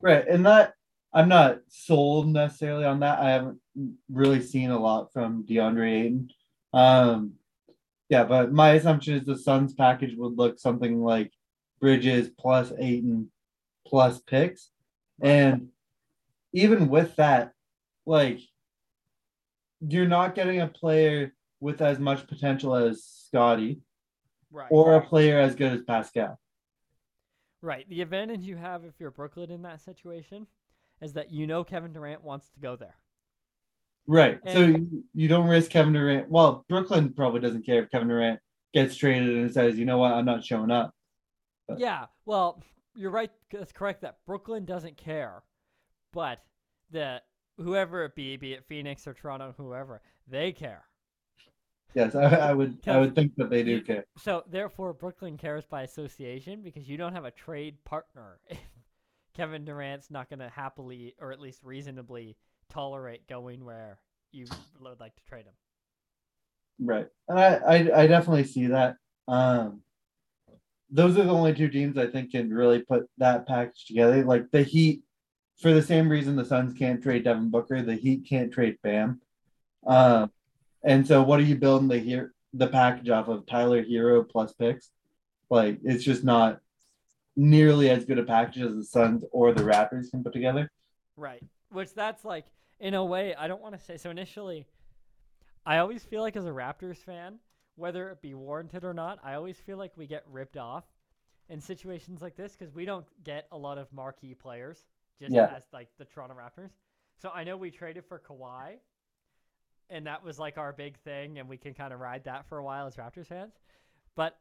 Right. 0.00 0.26
And 0.26 0.46
that 0.46 0.74
I'm 1.12 1.28
not 1.28 1.60
sold 1.68 2.28
necessarily 2.28 2.86
on 2.86 3.00
that. 3.00 3.18
I 3.18 3.30
haven't 3.30 3.58
really 4.10 4.40
seen 4.40 4.70
a 4.70 4.78
lot 4.78 5.12
from 5.12 5.44
DeAndre 5.44 6.04
Ayton. 6.04 6.30
Um, 6.72 7.34
yeah, 8.08 8.24
but 8.24 8.52
my 8.52 8.72
assumption 8.72 9.14
is 9.14 9.24
the 9.24 9.36
Suns 9.36 9.74
package 9.74 10.16
would 10.16 10.38
look 10.38 10.58
something 10.58 11.02
like 11.02 11.32
Bridges 11.80 12.30
plus 12.38 12.72
Ayton 12.78 13.30
plus 13.86 14.20
picks. 14.20 14.70
And 15.20 15.68
even 16.52 16.88
with 16.88 17.16
that, 17.16 17.52
like 18.06 18.40
you're 19.80 20.06
not 20.08 20.34
getting 20.34 20.60
a 20.60 20.66
player 20.66 21.34
with 21.60 21.80
as 21.80 21.98
much 21.98 22.26
potential 22.26 22.74
as 22.74 23.04
Scottie 23.04 23.80
Right. 24.50 24.68
or 24.70 24.96
a 24.96 25.00
player 25.06 25.38
as 25.40 25.54
good 25.54 25.72
as 25.72 25.82
Pascal. 25.82 26.38
Right. 27.62 27.88
The 27.88 28.02
advantage 28.02 28.42
you 28.42 28.56
have 28.56 28.84
if 28.84 28.92
you're 29.00 29.10
Brooklyn 29.10 29.50
in 29.50 29.62
that 29.62 29.80
situation 29.80 30.46
is 31.00 31.14
that 31.14 31.30
you 31.32 31.46
know 31.46 31.64
Kevin 31.64 31.92
Durant 31.92 32.22
wants 32.22 32.50
to 32.50 32.60
go 32.60 32.76
there. 32.76 32.96
Right. 34.06 34.40
so 34.46 34.58
you, 34.60 35.04
you 35.14 35.28
don't 35.28 35.46
risk 35.48 35.70
Kevin 35.70 35.92
Durant. 35.92 36.28
Well, 36.28 36.64
Brooklyn 36.68 37.12
probably 37.14 37.40
doesn't 37.40 37.64
care 37.64 37.82
if 37.82 37.90
Kevin 37.90 38.08
Durant 38.08 38.40
gets 38.74 38.96
traded 38.96 39.36
and 39.36 39.52
says, 39.52 39.78
you 39.78 39.84
know 39.84 39.98
what, 39.98 40.12
I'm 40.12 40.24
not 40.24 40.44
showing 40.44 40.70
up. 40.72 40.92
But- 41.68 41.78
Yeah. 41.78 42.06
Well, 42.26 42.62
you're 42.94 43.10
right. 43.12 43.30
That's 43.52 43.72
correct. 43.72 44.02
That 44.02 44.16
Brooklyn 44.26 44.64
doesn't 44.64 44.96
care, 44.96 45.42
but 46.12 46.40
the 46.90 47.20
whoever 47.58 48.04
it 48.04 48.14
be, 48.14 48.36
be 48.36 48.54
it 48.54 48.64
Phoenix 48.66 49.06
or 49.06 49.14
Toronto, 49.14 49.54
whoever, 49.56 50.02
they 50.28 50.52
care. 50.52 50.84
Yes, 51.94 52.14
I, 52.14 52.24
I 52.24 52.52
would 52.52 52.78
I 52.86 52.98
would 52.98 53.14
think 53.14 53.34
that 53.36 53.50
they 53.50 53.62
do 53.62 53.82
care. 53.82 54.06
So 54.18 54.44
therefore, 54.48 54.94
Brooklyn 54.94 55.36
cares 55.36 55.66
by 55.66 55.82
association 55.82 56.62
because 56.62 56.88
you 56.88 56.96
don't 56.96 57.12
have 57.12 57.24
a 57.24 57.30
trade 57.30 57.76
partner. 57.84 58.40
Kevin 59.34 59.64
Durant's 59.64 60.10
not 60.10 60.28
going 60.28 60.40
to 60.40 60.48
happily 60.48 61.14
or 61.18 61.32
at 61.32 61.40
least 61.40 61.62
reasonably 61.62 62.36
tolerate 62.70 63.26
going 63.28 63.64
where 63.64 63.98
you 64.30 64.46
would 64.80 65.00
like 65.00 65.14
to 65.16 65.24
trade 65.24 65.46
him. 65.46 65.54
Right. 66.80 67.06
And 67.28 67.38
I, 67.38 67.54
I 67.54 68.02
I 68.02 68.06
definitely 68.06 68.44
see 68.44 68.68
that. 68.68 68.96
Um 69.28 69.82
those 70.90 71.16
are 71.16 71.24
the 71.24 71.30
only 71.30 71.54
two 71.54 71.68
teams 71.68 71.96
I 71.96 72.06
think 72.06 72.32
can 72.32 72.52
really 72.52 72.80
put 72.80 73.04
that 73.18 73.46
package 73.46 73.86
together. 73.86 74.24
Like 74.24 74.50
the 74.50 74.62
Heat, 74.62 75.02
for 75.62 75.72
the 75.72 75.82
same 75.82 76.08
reason 76.08 76.34
the 76.34 76.44
Suns 76.44 76.76
can't 76.76 77.02
trade 77.02 77.24
Devin 77.24 77.48
Booker, 77.48 77.82
the 77.82 77.94
Heat 77.94 78.26
can't 78.28 78.52
trade 78.52 78.78
Bam. 78.82 79.20
Um 79.86 80.30
and 80.84 81.06
so 81.06 81.22
what 81.22 81.38
are 81.38 81.44
you 81.44 81.56
building 81.56 81.88
the 81.88 81.98
here 81.98 82.34
the 82.52 82.66
package 82.66 83.08
off 83.08 83.28
of 83.28 83.46
Tyler 83.46 83.82
Herro 83.82 84.28
plus 84.28 84.52
picks? 84.52 84.90
Like 85.48 85.78
it's 85.84 86.04
just 86.04 86.24
not 86.24 86.60
nearly 87.36 87.88
as 87.88 88.04
good 88.04 88.18
a 88.18 88.24
package 88.24 88.62
as 88.62 88.74
the 88.74 88.84
Suns 88.84 89.24
or 89.30 89.52
the 89.52 89.62
Raptors 89.62 90.10
can 90.10 90.22
put 90.22 90.32
together. 90.32 90.70
Right. 91.16 91.42
Which 91.70 91.94
that's 91.94 92.24
like 92.24 92.46
in 92.80 92.94
a 92.94 93.04
way 93.04 93.34
I 93.34 93.46
don't 93.46 93.62
want 93.62 93.78
to 93.78 93.84
say 93.84 93.96
so 93.96 94.10
initially 94.10 94.66
I 95.64 95.78
always 95.78 96.02
feel 96.02 96.22
like 96.22 96.34
as 96.34 96.44
a 96.44 96.50
Raptors 96.50 96.96
fan, 96.96 97.38
whether 97.76 98.10
it 98.10 98.20
be 98.20 98.34
warranted 98.34 98.82
or 98.82 98.92
not, 98.92 99.20
I 99.22 99.34
always 99.34 99.58
feel 99.58 99.78
like 99.78 99.92
we 99.96 100.08
get 100.08 100.24
ripped 100.28 100.56
off 100.56 100.82
in 101.48 101.60
situations 101.60 102.20
like 102.20 102.34
this 102.36 102.56
because 102.56 102.74
we 102.74 102.84
don't 102.84 103.06
get 103.22 103.46
a 103.52 103.56
lot 103.56 103.78
of 103.78 103.92
marquee 103.92 104.34
players 104.34 104.86
just 105.18 105.32
Yeah. 105.32 105.52
as 105.56 105.64
like 105.72 105.88
the 105.98 106.04
Toronto 106.04 106.34
Raptors. 106.34 106.70
So 107.18 107.30
I 107.30 107.44
know 107.44 107.56
we 107.56 107.70
traded 107.70 108.04
for 108.04 108.18
Kawhi, 108.18 108.78
and 109.90 110.06
that 110.06 110.24
was 110.24 110.38
like 110.38 110.58
our 110.58 110.72
big 110.72 110.96
thing, 110.98 111.38
and 111.38 111.48
we 111.48 111.56
can 111.56 111.74
kind 111.74 111.92
of 111.92 112.00
ride 112.00 112.24
that 112.24 112.46
for 112.46 112.58
a 112.58 112.64
while 112.64 112.86
as 112.86 112.96
Raptors 112.96 113.26
fans. 113.26 113.54
But 114.16 114.38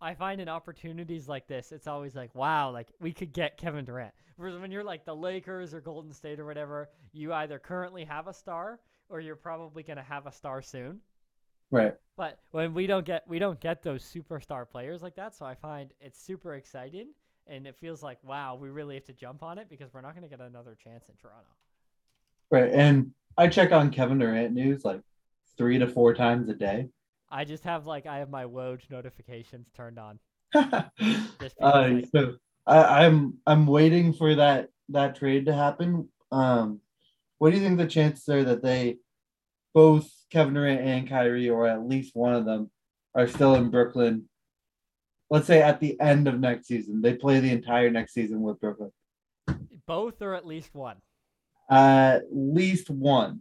I 0.00 0.14
find 0.14 0.40
in 0.40 0.48
opportunities 0.48 1.28
like 1.28 1.46
this, 1.46 1.72
it's 1.72 1.86
always 1.86 2.14
like, 2.14 2.34
wow, 2.34 2.70
like 2.70 2.92
we 3.00 3.12
could 3.12 3.32
get 3.32 3.56
Kevin 3.56 3.84
Durant. 3.84 4.14
Whereas 4.36 4.58
when 4.58 4.70
you're 4.70 4.84
like 4.84 5.04
the 5.04 5.14
Lakers 5.14 5.72
or 5.72 5.80
Golden 5.80 6.12
State 6.12 6.40
or 6.40 6.44
whatever, 6.46 6.90
you 7.12 7.32
either 7.32 7.58
currently 7.58 8.04
have 8.04 8.26
a 8.26 8.34
star 8.34 8.80
or 9.08 9.20
you're 9.20 9.36
probably 9.36 9.82
going 9.82 9.96
to 9.96 10.02
have 10.02 10.26
a 10.26 10.32
star 10.32 10.62
soon. 10.62 11.00
Right. 11.70 11.94
But 12.16 12.38
when 12.50 12.74
we 12.74 12.86
don't 12.86 13.04
get 13.06 13.26
we 13.26 13.38
don't 13.38 13.58
get 13.60 13.82
those 13.82 14.02
superstar 14.04 14.68
players 14.68 15.02
like 15.02 15.16
that, 15.16 15.34
so 15.34 15.44
I 15.46 15.54
find 15.54 15.92
it's 16.00 16.20
super 16.22 16.54
exciting 16.54 17.08
and 17.46 17.66
it 17.66 17.76
feels 17.80 18.02
like 18.02 18.18
wow, 18.22 18.56
we 18.60 18.68
really 18.68 18.94
have 18.94 19.04
to 19.04 19.12
jump 19.12 19.42
on 19.42 19.58
it 19.58 19.68
because 19.68 19.92
we're 19.92 20.00
not 20.00 20.14
going 20.14 20.28
to 20.28 20.28
get 20.28 20.40
another 20.40 20.76
chance 20.82 21.08
in 21.08 21.14
Toronto. 21.16 21.48
Right. 22.50 22.70
And 22.72 23.12
I 23.36 23.48
check 23.48 23.72
on 23.72 23.90
Kevin 23.90 24.18
Durant 24.18 24.52
news 24.52 24.84
like 24.84 25.00
three 25.56 25.78
to 25.78 25.86
four 25.86 26.14
times 26.14 26.48
a 26.48 26.54
day. 26.54 26.88
I 27.30 27.44
just 27.44 27.64
have 27.64 27.86
like 27.86 28.06
I 28.06 28.18
have 28.18 28.30
my 28.30 28.44
Woj 28.44 28.90
notifications 28.90 29.70
turned 29.76 29.98
on. 29.98 30.18
uh, 30.54 30.82
like- 31.60 32.06
so 32.12 32.34
I, 32.66 33.04
I'm 33.04 33.38
I'm 33.46 33.66
waiting 33.66 34.12
for 34.12 34.34
that 34.36 34.68
that 34.90 35.16
trade 35.16 35.46
to 35.46 35.54
happen. 35.54 36.08
Um, 36.30 36.80
what 37.38 37.50
do 37.50 37.56
you 37.56 37.62
think 37.62 37.78
the 37.78 37.86
chances 37.86 38.28
are 38.28 38.44
that 38.44 38.62
they 38.62 38.98
both 39.72 40.10
Kevin 40.30 40.54
Durant 40.54 40.80
and 40.80 41.08
Kyrie, 41.08 41.50
or 41.50 41.66
at 41.66 41.86
least 41.86 42.14
one 42.14 42.34
of 42.34 42.44
them, 42.44 42.70
are 43.14 43.26
still 43.26 43.56
in 43.56 43.70
Brooklyn? 43.70 44.28
Let's 45.30 45.46
say 45.46 45.62
at 45.62 45.80
the 45.80 45.98
end 46.00 46.28
of 46.28 46.38
next 46.38 46.66
season, 46.66 47.00
they 47.00 47.14
play 47.14 47.40
the 47.40 47.50
entire 47.50 47.90
next 47.90 48.14
season 48.14 48.42
with 48.42 48.60
Brooklyn. 48.60 48.92
Both 49.86 50.22
or 50.22 50.34
at 50.34 50.46
least 50.46 50.74
one. 50.74 50.96
At 51.70 52.24
least 52.30 52.90
one. 52.90 53.40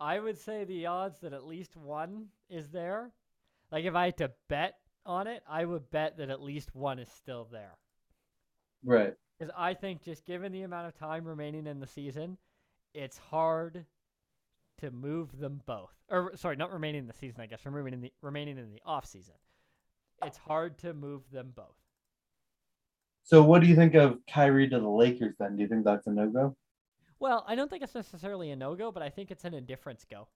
I 0.00 0.18
would 0.18 0.38
say 0.38 0.64
the 0.64 0.86
odds 0.86 1.20
that 1.20 1.32
at 1.32 1.46
least 1.46 1.76
one 1.76 2.26
is 2.48 2.68
there. 2.68 3.10
Like 3.72 3.84
if 3.84 3.94
I 3.94 4.06
had 4.06 4.16
to 4.18 4.32
bet 4.48 4.74
on 5.06 5.26
it, 5.26 5.42
I 5.48 5.64
would 5.64 5.90
bet 5.90 6.18
that 6.18 6.30
at 6.30 6.42
least 6.42 6.74
one 6.74 6.98
is 6.98 7.08
still 7.08 7.48
there. 7.50 7.76
Right. 8.84 9.14
Because 9.38 9.52
I 9.56 9.74
think 9.74 10.02
just 10.02 10.24
given 10.24 10.52
the 10.52 10.62
amount 10.62 10.88
of 10.88 10.98
time 10.98 11.24
remaining 11.24 11.66
in 11.66 11.80
the 11.80 11.86
season, 11.86 12.38
it's 12.92 13.18
hard 13.18 13.84
to 14.78 14.90
move 14.90 15.38
them 15.38 15.60
both. 15.66 15.92
Or 16.08 16.32
sorry, 16.36 16.56
not 16.56 16.72
remaining 16.72 17.00
in 17.00 17.06
the 17.06 17.14
season, 17.14 17.40
I 17.40 17.46
guess, 17.46 17.64
remaining 17.64 17.94
in 17.94 18.00
the 18.02 18.12
remaining 18.22 18.58
in 18.58 18.70
the 18.70 18.82
off 18.84 19.06
season. 19.06 19.34
It's 20.22 20.38
hard 20.38 20.78
to 20.78 20.94
move 20.94 21.22
them 21.30 21.52
both. 21.54 21.76
So 23.22 23.42
what 23.42 23.62
do 23.62 23.66
you 23.66 23.74
think 23.74 23.94
of 23.94 24.18
Kyrie 24.30 24.68
to 24.68 24.78
the 24.78 24.88
Lakers 24.88 25.34
then? 25.38 25.56
Do 25.56 25.62
you 25.62 25.68
think 25.68 25.84
that's 25.84 26.06
a 26.06 26.10
no 26.10 26.28
go? 26.28 26.56
Well, 27.20 27.44
I 27.48 27.54
don't 27.54 27.70
think 27.70 27.82
it's 27.82 27.94
necessarily 27.94 28.50
a 28.50 28.56
no 28.56 28.74
go, 28.74 28.92
but 28.92 29.02
I 29.02 29.08
think 29.08 29.30
it's 29.30 29.44
an 29.44 29.54
indifference 29.54 30.04
go. 30.04 30.28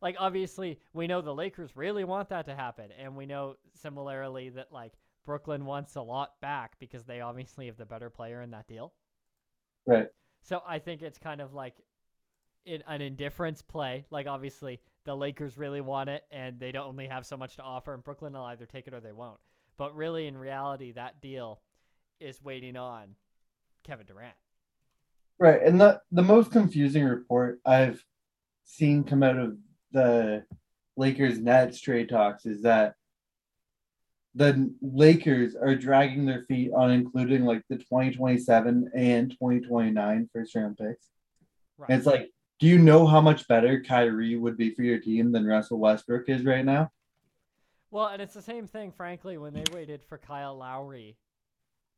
Like 0.00 0.16
obviously, 0.18 0.80
we 0.92 1.06
know 1.06 1.20
the 1.20 1.34
Lakers 1.34 1.76
really 1.76 2.04
want 2.04 2.28
that 2.30 2.46
to 2.46 2.54
happen, 2.56 2.90
and 2.98 3.14
we 3.14 3.26
know 3.26 3.56
similarly 3.74 4.48
that 4.50 4.72
like 4.72 4.92
Brooklyn 5.24 5.64
wants 5.64 5.94
a 5.94 6.02
lot 6.02 6.40
back 6.40 6.72
because 6.80 7.04
they 7.04 7.20
obviously 7.20 7.66
have 7.66 7.76
the 7.76 7.86
better 7.86 8.10
player 8.10 8.42
in 8.42 8.50
that 8.50 8.66
deal. 8.66 8.92
Right. 9.86 10.08
So 10.42 10.62
I 10.66 10.80
think 10.80 11.02
it's 11.02 11.18
kind 11.18 11.40
of 11.40 11.54
like 11.54 11.74
in 12.64 12.82
an 12.86 13.00
indifference 13.00 13.62
play. 13.62 14.04
Like 14.10 14.26
obviously 14.26 14.80
the 15.04 15.14
Lakers 15.14 15.58
really 15.58 15.80
want 15.80 16.08
it 16.08 16.24
and 16.30 16.58
they 16.60 16.72
don't 16.72 16.86
only 16.86 17.06
have 17.06 17.26
so 17.26 17.36
much 17.36 17.56
to 17.56 17.62
offer 17.62 17.94
and 17.94 18.04
Brooklyn 18.04 18.32
will 18.32 18.44
either 18.44 18.66
take 18.66 18.86
it 18.86 18.94
or 18.94 19.00
they 19.00 19.12
won't. 19.12 19.40
But 19.76 19.96
really 19.96 20.26
in 20.26 20.36
reality 20.36 20.92
that 20.92 21.20
deal 21.20 21.60
is 22.20 22.42
waiting 22.42 22.76
on 22.76 23.16
Kevin 23.84 24.06
Durant. 24.06 24.34
Right. 25.38 25.62
And 25.62 25.80
the 25.80 26.00
the 26.12 26.22
most 26.22 26.52
confusing 26.52 27.04
report 27.04 27.60
I've 27.66 28.04
seen 28.64 29.02
come 29.04 29.22
out 29.22 29.38
of 29.38 29.56
the 29.90 30.44
Lakers 30.96 31.38
Nets 31.38 31.80
trade 31.80 32.08
talks 32.08 32.46
is 32.46 32.62
that 32.62 32.94
the 34.34 34.72
Lakers 34.80 35.54
are 35.56 35.74
dragging 35.74 36.24
their 36.24 36.44
feet 36.44 36.70
on 36.74 36.90
including 36.90 37.44
like 37.44 37.62
the 37.68 37.76
2027 37.76 38.90
and 38.94 39.30
2029 39.30 40.30
first 40.32 40.54
round 40.54 40.78
picks. 40.78 41.08
Right. 41.76 41.90
And 41.90 41.98
it's 41.98 42.06
like, 42.06 42.30
do 42.62 42.68
you 42.68 42.78
know 42.78 43.08
how 43.08 43.20
much 43.20 43.48
better 43.48 43.82
Kyrie 43.82 44.36
would 44.36 44.56
be 44.56 44.70
for 44.70 44.82
your 44.82 45.00
team 45.00 45.32
than 45.32 45.44
Russell 45.44 45.80
Westbrook 45.80 46.28
is 46.28 46.44
right 46.44 46.64
now? 46.64 46.92
Well, 47.90 48.06
and 48.06 48.22
it's 48.22 48.34
the 48.34 48.40
same 48.40 48.68
thing, 48.68 48.92
frankly, 48.92 49.36
when 49.36 49.52
they 49.52 49.64
waited 49.74 50.04
for 50.04 50.16
Kyle 50.16 50.56
Lowry, 50.56 51.16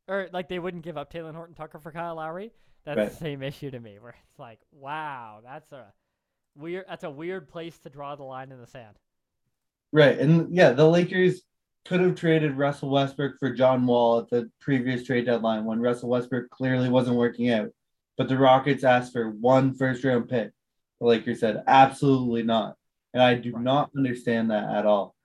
or 0.07 0.27
like 0.33 0.49
they 0.49 0.57
wouldn't 0.57 0.83
give 0.83 0.97
up 0.97 1.13
Talen 1.13 1.35
Horton 1.35 1.53
Tucker 1.53 1.77
for 1.77 1.91
Kyle 1.91 2.15
Lowry. 2.15 2.51
That's 2.83 2.97
Right. 2.97 3.09
the 3.11 3.15
same 3.15 3.43
issue 3.43 3.69
to 3.69 3.79
me, 3.79 3.99
where 3.99 4.15
it's 4.27 4.39
like, 4.39 4.57
wow, 4.71 5.41
that's 5.43 5.71
a 5.71 5.93
weird, 6.55 6.85
that's 6.89 7.03
a 7.03 7.11
weird 7.11 7.47
place 7.47 7.77
to 7.81 7.91
draw 7.91 8.15
the 8.15 8.23
line 8.23 8.51
in 8.51 8.59
the 8.59 8.65
sand. 8.65 8.95
Right. 9.91 10.17
And 10.17 10.51
yeah, 10.51 10.71
the 10.71 10.89
Lakers 10.89 11.43
could 11.85 11.99
have 11.99 12.15
traded 12.15 12.57
Russell 12.57 12.89
Westbrook 12.89 13.37
for 13.37 13.51
John 13.51 13.85
Wall 13.85 14.17
at 14.17 14.31
the 14.31 14.49
previous 14.61 15.03
trade 15.03 15.27
deadline 15.27 15.63
when 15.63 15.79
Russell 15.79 16.09
Westbrook 16.09 16.49
clearly 16.49 16.89
wasn't 16.89 17.17
working 17.17 17.51
out. 17.51 17.69
But 18.17 18.29
the 18.29 18.37
Rockets 18.39 18.83
asked 18.83 19.13
for 19.13 19.29
one 19.29 19.75
first 19.75 20.03
round 20.03 20.27
pick. 20.27 20.51
The 21.05 21.23
you 21.25 21.35
said, 21.35 21.63
absolutely 21.67 22.43
not. 22.43 22.75
And 23.13 23.21
I 23.21 23.35
do 23.35 23.53
Right. 23.53 23.63
not 23.63 23.91
understand 23.95 24.51
that 24.51 24.69
at 24.75 24.85
all. 24.85 25.15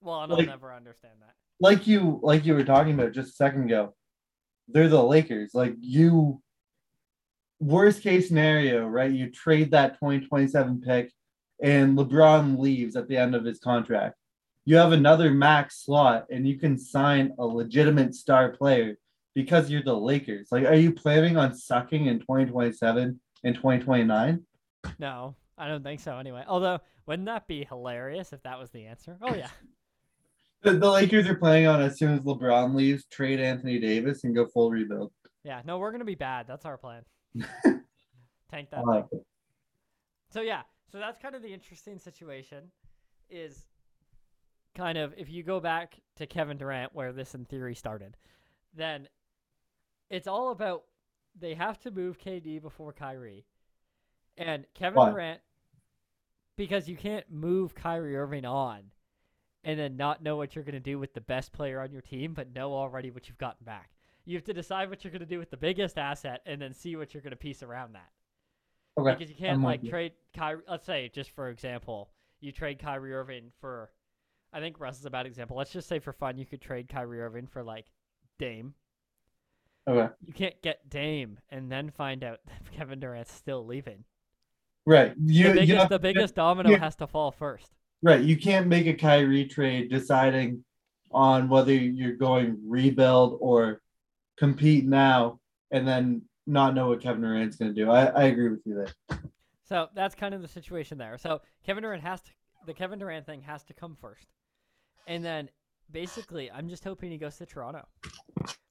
Well, 0.00 0.22
and 0.22 0.32
I'll 0.32 0.38
Like- 0.38 0.48
never 0.48 0.72
understand 0.72 1.14
that. 1.20 1.34
Like 1.60 1.86
you 1.86 2.20
like 2.22 2.44
you 2.46 2.54
were 2.54 2.64
talking 2.64 2.94
about 2.94 3.12
just 3.12 3.30
a 3.30 3.34
second 3.36 3.64
ago, 3.64 3.94
they're 4.68 4.88
the 4.88 5.02
Lakers. 5.02 5.54
Like 5.54 5.74
you 5.80 6.40
worst 7.60 8.02
case 8.02 8.28
scenario, 8.28 8.86
right? 8.86 9.10
You 9.10 9.30
trade 9.30 9.72
that 9.72 9.98
2027 9.98 10.80
pick 10.80 11.12
and 11.60 11.98
LeBron 11.98 12.58
leaves 12.58 12.94
at 12.94 13.08
the 13.08 13.16
end 13.16 13.34
of 13.34 13.44
his 13.44 13.58
contract. 13.58 14.16
You 14.64 14.76
have 14.76 14.92
another 14.92 15.30
max 15.32 15.82
slot 15.84 16.26
and 16.30 16.46
you 16.46 16.58
can 16.58 16.78
sign 16.78 17.34
a 17.38 17.44
legitimate 17.44 18.14
star 18.14 18.50
player 18.50 18.96
because 19.34 19.68
you're 19.70 19.82
the 19.82 19.96
Lakers. 19.96 20.52
Like, 20.52 20.64
are 20.66 20.74
you 20.74 20.92
planning 20.92 21.36
on 21.36 21.54
sucking 21.54 22.06
in 22.06 22.20
2027 22.20 23.20
and 23.42 23.54
2029? 23.56 24.46
No, 24.98 25.36
I 25.56 25.68
don't 25.68 25.82
think 25.82 26.00
so. 26.00 26.16
Anyway, 26.18 26.44
although 26.46 26.78
wouldn't 27.06 27.26
that 27.26 27.46
be 27.46 27.64
hilarious 27.64 28.32
if 28.32 28.42
that 28.42 28.58
was 28.58 28.70
the 28.70 28.86
answer? 28.86 29.16
Oh 29.22 29.34
yeah, 29.34 29.50
The, 30.62 30.72
the 30.72 30.90
Lakers 30.90 31.28
are 31.28 31.36
playing 31.36 31.66
on 31.66 31.80
as 31.80 31.98
soon 31.98 32.14
as 32.14 32.20
LeBron 32.20 32.74
leaves, 32.74 33.04
trade 33.06 33.38
Anthony 33.40 33.78
Davis 33.78 34.24
and 34.24 34.34
go 34.34 34.46
full 34.46 34.70
rebuild. 34.70 35.12
yeah. 35.44 35.62
No, 35.64 35.78
we're 35.78 35.92
gonna 35.92 36.04
be 36.04 36.14
bad. 36.16 36.46
That's 36.48 36.64
our 36.64 36.76
plan. 36.76 37.02
Tank 38.50 38.70
that 38.70 38.84
like. 38.84 39.04
So 40.30 40.40
yeah, 40.40 40.62
so 40.90 40.98
that's 40.98 41.18
kind 41.20 41.34
of 41.34 41.42
the 41.42 41.52
interesting 41.52 41.98
situation 41.98 42.64
is 43.30 43.66
kind 44.74 44.98
of 44.98 45.12
if 45.16 45.28
you 45.30 45.42
go 45.42 45.60
back 45.60 46.00
to 46.16 46.26
Kevin 46.26 46.56
Durant 46.56 46.94
where 46.94 47.12
this 47.12 47.34
in 47.34 47.44
theory 47.44 47.74
started, 47.74 48.16
then 48.74 49.08
it's 50.10 50.26
all 50.26 50.50
about 50.50 50.84
they 51.38 51.54
have 51.54 51.78
to 51.80 51.90
move 51.90 52.18
KD 52.18 52.60
before 52.60 52.92
Kyrie. 52.92 53.44
And 54.38 54.64
Kevin 54.74 54.96
Why? 54.96 55.10
Durant 55.10 55.40
because 56.56 56.88
you 56.88 56.96
can't 56.96 57.30
move 57.30 57.74
Kyrie 57.74 58.16
Irving 58.16 58.44
on 58.44 58.82
and 59.64 59.78
then 59.78 59.96
not 59.96 60.22
know 60.22 60.36
what 60.36 60.54
you're 60.54 60.64
going 60.64 60.74
to 60.74 60.80
do 60.80 60.98
with 60.98 61.12
the 61.14 61.20
best 61.20 61.52
player 61.52 61.80
on 61.80 61.90
your 61.92 62.02
team 62.02 62.34
but 62.34 62.54
know 62.54 62.72
already 62.72 63.10
what 63.10 63.28
you've 63.28 63.38
gotten 63.38 63.64
back. 63.64 63.90
You 64.24 64.36
have 64.36 64.44
to 64.44 64.52
decide 64.52 64.90
what 64.90 65.04
you're 65.04 65.10
going 65.10 65.20
to 65.20 65.26
do 65.26 65.38
with 65.38 65.50
the 65.50 65.56
biggest 65.56 65.98
asset 65.98 66.42
and 66.46 66.60
then 66.60 66.72
see 66.74 66.96
what 66.96 67.14
you're 67.14 67.22
going 67.22 67.30
to 67.30 67.36
piece 67.36 67.62
around 67.62 67.94
that 67.94 68.10
Okay. 68.98 69.12
because 69.12 69.30
you 69.30 69.36
can't 69.36 69.54
I'm 69.58 69.62
like 69.62 69.82
you. 69.82 69.90
trade 69.90 70.12
Kyrie. 70.36 70.62
Let's 70.68 70.84
say, 70.84 71.08
just 71.14 71.30
for 71.30 71.48
example, 71.50 72.10
you 72.40 72.52
trade 72.52 72.78
Kyrie 72.80 73.14
Irving 73.14 73.52
for. 73.60 73.90
I 74.52 74.60
think 74.60 74.80
Russ 74.80 74.98
is 74.98 75.04
a 75.04 75.10
bad 75.10 75.26
example. 75.26 75.56
Let's 75.56 75.72
just 75.72 75.88
say 75.88 75.98
for 75.98 76.12
fun, 76.12 76.36
you 76.38 76.46
could 76.46 76.60
trade 76.60 76.88
Kyrie 76.88 77.20
Irving 77.20 77.46
for 77.46 77.62
like 77.62 77.86
Dame. 78.38 78.74
Okay. 79.88 80.12
You 80.24 80.32
can't 80.32 80.60
get 80.62 80.88
Dame 80.90 81.38
and 81.50 81.70
then 81.70 81.90
find 81.90 82.24
out 82.24 82.40
that 82.46 82.72
Kevin 82.72 82.98
Durant's 83.00 83.32
still 83.32 83.64
leaving. 83.64 84.04
Right. 84.88 85.12
You, 85.22 85.48
the 85.48 85.52
biggest, 85.52 85.68
you 85.68 85.76
have- 85.76 85.88
the 85.90 85.98
biggest 85.98 86.34
domino 86.34 86.70
yeah. 86.70 86.78
has 86.78 86.96
to 86.96 87.06
fall 87.06 87.30
first. 87.30 87.70
Right. 88.02 88.22
You 88.22 88.38
can't 88.38 88.68
make 88.68 88.86
a 88.86 88.94
Kyrie 88.94 89.44
trade 89.44 89.90
deciding 89.90 90.64
on 91.12 91.50
whether 91.50 91.74
you're 91.74 92.16
going 92.16 92.56
rebuild 92.66 93.36
or 93.42 93.82
compete 94.38 94.86
now 94.86 95.40
and 95.70 95.86
then 95.86 96.22
not 96.46 96.74
know 96.74 96.88
what 96.88 97.02
Kevin 97.02 97.20
Durant's 97.20 97.56
going 97.56 97.74
to 97.74 97.84
do. 97.84 97.90
I, 97.90 98.06
I 98.06 98.22
agree 98.24 98.48
with 98.48 98.60
you 98.64 98.74
there. 98.74 99.18
So 99.64 99.88
that's 99.94 100.14
kind 100.14 100.32
of 100.32 100.40
the 100.40 100.48
situation 100.48 100.96
there. 100.96 101.18
So 101.18 101.42
Kevin 101.66 101.82
Durant 101.82 102.02
has 102.02 102.22
to, 102.22 102.30
the 102.64 102.72
Kevin 102.72 102.98
Durant 102.98 103.26
thing 103.26 103.42
has 103.42 103.62
to 103.64 103.74
come 103.74 103.94
first, 104.00 104.28
and 105.06 105.22
then 105.22 105.50
basically, 105.90 106.50
I'm 106.50 106.70
just 106.70 106.84
hoping 106.84 107.10
he 107.10 107.18
goes 107.18 107.36
to 107.36 107.46
Toronto. 107.46 107.86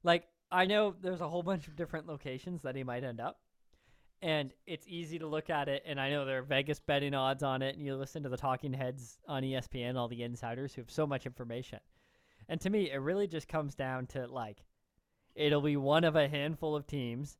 Like 0.04 0.24
I 0.52 0.66
know 0.66 0.96
there's 1.00 1.22
a 1.22 1.30
whole 1.30 1.44
bunch 1.44 1.68
of 1.68 1.76
different 1.76 2.08
locations 2.08 2.64
that 2.64 2.76
he 2.76 2.84
might 2.84 3.04
end 3.04 3.20
up, 3.20 3.40
and 4.22 4.52
it's 4.66 4.88
easy 4.88 5.20
to 5.20 5.28
look 5.28 5.50
at 5.50 5.70
it. 5.70 5.84
And 5.86 6.00
I 6.00 6.10
know 6.10 6.26
there 6.26 6.40
are 6.40 6.44
Vegas 6.44 6.80
betting 6.80 7.14
odds 7.14 7.44
on 7.44 7.62
it, 7.62 7.76
and 7.76 7.86
you 7.86 7.96
listen 7.96 8.24
to 8.24 8.30
the 8.30 8.38
talking 8.38 8.74
heads 8.74 9.20
on 9.28 9.44
ESPN, 9.44 9.96
all 9.96 10.08
the 10.08 10.24
insiders 10.24 10.74
who 10.74 10.82
have 10.82 10.92
so 10.92 11.06
much 11.06 11.26
information. 11.26 11.80
And 12.50 12.60
to 12.62 12.70
me, 12.70 12.92
it 12.92 12.98
really 12.98 13.28
just 13.28 13.48
comes 13.48 13.76
down 13.76 14.08
to 14.08 14.26
like, 14.28 14.64
it'll 15.36 15.62
be 15.62 15.78
one 15.78 16.04
of 16.04 16.16
a 16.16 16.28
handful 16.28 16.76
of 16.76 16.88
teams 16.88 17.38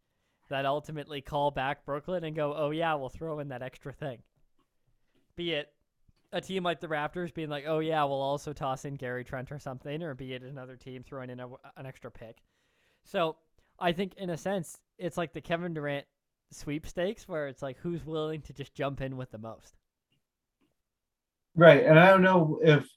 that 0.50 0.66
ultimately 0.66 1.22
call 1.22 1.52
back 1.52 1.86
Brooklyn 1.86 2.24
and 2.24 2.36
go, 2.36 2.54
oh, 2.56 2.70
yeah, 2.70 2.94
we'll 2.96 3.10
throw 3.10 3.40
in 3.40 3.50
that 3.50 3.62
extra 3.62 3.92
thing. 3.92 4.20
Be 5.36 5.54
it 5.54 5.72
a 6.32 6.42
team 6.42 6.64
like 6.64 6.80
the 6.80 6.88
Raptors 6.88 7.34
being 7.34 7.50
like, 7.50 7.66
oh, 7.68 7.80
yeah, 7.80 8.04
we'll 8.04 8.22
also 8.22 8.54
toss 8.54 8.86
in 8.86 8.96
Gary 8.96 9.24
Trent 9.24 9.52
or 9.52 9.60
something, 9.60 10.04
or 10.04 10.14
be 10.14 10.34
it 10.34 10.44
another 10.44 10.76
team 10.76 11.04
throwing 11.04 11.30
in 11.30 11.40
a, 11.40 11.48
an 11.78 11.86
extra 11.86 12.12
pick. 12.12 12.38
So 13.04 13.38
I 13.80 13.94
think, 13.94 14.14
in 14.16 14.30
a 14.30 14.38
sense, 14.38 14.80
it's 14.98 15.18
like 15.18 15.34
the 15.34 15.42
Kevin 15.42 15.74
Durant 15.74 16.06
sweepstakes 16.51 17.27
where 17.27 17.48
it's 17.48 17.62
like, 17.62 17.77
who's 17.77 18.06
willing 18.06 18.42
to 18.42 18.54
just 18.54 18.74
jump 18.74 19.01
in 19.01 19.18
with 19.18 19.32
the 19.32 19.38
most? 19.38 19.75
Right. 21.56 21.86
And 21.86 22.00
I 22.00 22.08
don't 22.08 22.22
know 22.22 22.60
if 22.62 22.88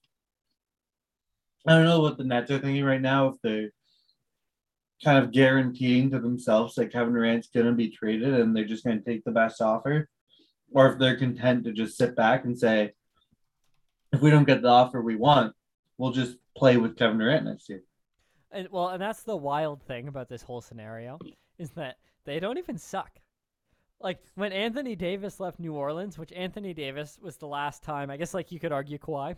I 1.66 1.75
don't 1.75 1.85
know 1.85 2.00
what 2.00 2.16
the 2.16 2.25
Nets 2.25 2.50
are 2.50 2.59
thinking 2.59 2.85
right 2.85 3.00
now, 3.00 3.28
if 3.28 3.35
they're 3.42 3.71
kind 5.04 5.23
of 5.23 5.33
guaranteeing 5.33 6.11
to 6.11 6.19
themselves 6.19 6.75
that 6.75 6.92
Kevin 6.92 7.14
Durant's 7.14 7.49
gonna 7.49 7.73
be 7.73 7.90
traded 7.90 8.35
and 8.35 8.54
they're 8.54 8.64
just 8.64 8.85
gonna 8.85 9.00
take 9.00 9.25
the 9.25 9.30
best 9.30 9.61
offer, 9.61 10.09
or 10.73 10.92
if 10.92 10.99
they're 10.99 11.16
content 11.16 11.64
to 11.64 11.73
just 11.73 11.97
sit 11.97 12.14
back 12.14 12.45
and 12.45 12.59
say, 12.59 12.92
if 14.12 14.21
we 14.21 14.30
don't 14.30 14.47
get 14.47 14.62
the 14.62 14.69
offer 14.69 15.00
we 15.00 15.16
want, 15.16 15.54
we'll 15.99 16.12
just 16.12 16.37
play 16.57 16.76
with 16.76 16.97
Kevin 16.97 17.19
Durant 17.19 17.47
next 17.47 17.69
year. 17.69 17.83
And 18.50 18.69
well, 18.71 18.88
and 18.88 19.00
that's 19.00 19.23
the 19.23 19.37
wild 19.37 19.83
thing 19.83 20.09
about 20.09 20.28
this 20.28 20.42
whole 20.42 20.61
scenario 20.61 21.19
is 21.59 21.71
that 21.73 21.97
they 22.25 22.40
don't 22.40 22.59
even 22.59 22.78
suck. 22.78 23.20
Like 24.00 24.21
when 24.35 24.52
Anthony 24.52 24.97
Davis 24.97 25.40
left 25.40 25.61
New 25.61 25.75
Orleans, 25.75 26.19
which 26.19 26.33
Anthony 26.33 26.73
Davis 26.73 27.19
was 27.23 27.37
the 27.37 27.47
last 27.47 27.83
time, 27.83 28.11
I 28.11 28.16
guess 28.16 28.33
like 28.33 28.50
you 28.50 28.59
could 28.59 28.73
argue 28.73 28.99
Kawhi, 28.99 29.37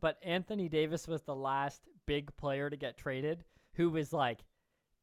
but 0.00 0.18
Anthony 0.22 0.68
Davis 0.68 1.08
was 1.08 1.22
the 1.22 1.34
last 1.34 1.82
big 2.06 2.34
player 2.36 2.68
to 2.68 2.76
get 2.76 2.98
traded 2.98 3.44
who 3.74 3.90
was 3.90 4.12
like 4.12 4.40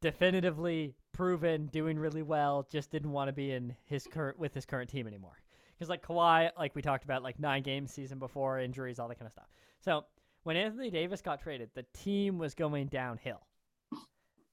definitively 0.01 0.93
proven 1.11 1.67
doing 1.67 1.97
really 1.97 2.21
well, 2.21 2.67
just 2.71 2.91
didn't 2.91 3.11
want 3.11 3.27
to 3.27 3.33
be 3.33 3.51
in 3.51 3.75
his 3.85 4.07
current 4.07 4.37
with 4.37 4.53
his 4.53 4.65
current 4.65 4.89
team 4.89 5.07
anymore. 5.07 5.41
Because 5.73 5.89
like 5.89 6.05
Kawhi, 6.05 6.51
like 6.57 6.75
we 6.75 6.81
talked 6.81 7.03
about, 7.03 7.23
like 7.23 7.39
nine 7.39 7.63
games 7.63 7.91
season 7.91 8.19
before 8.19 8.59
injuries, 8.59 8.99
all 8.99 9.07
that 9.07 9.17
kind 9.17 9.27
of 9.27 9.31
stuff. 9.31 9.47
So 9.79 10.05
when 10.43 10.55
Anthony 10.55 10.89
Davis 10.89 11.21
got 11.21 11.41
traded, 11.41 11.69
the 11.73 11.85
team 11.93 12.37
was 12.37 12.53
going 12.53 12.87
downhill. 12.87 13.41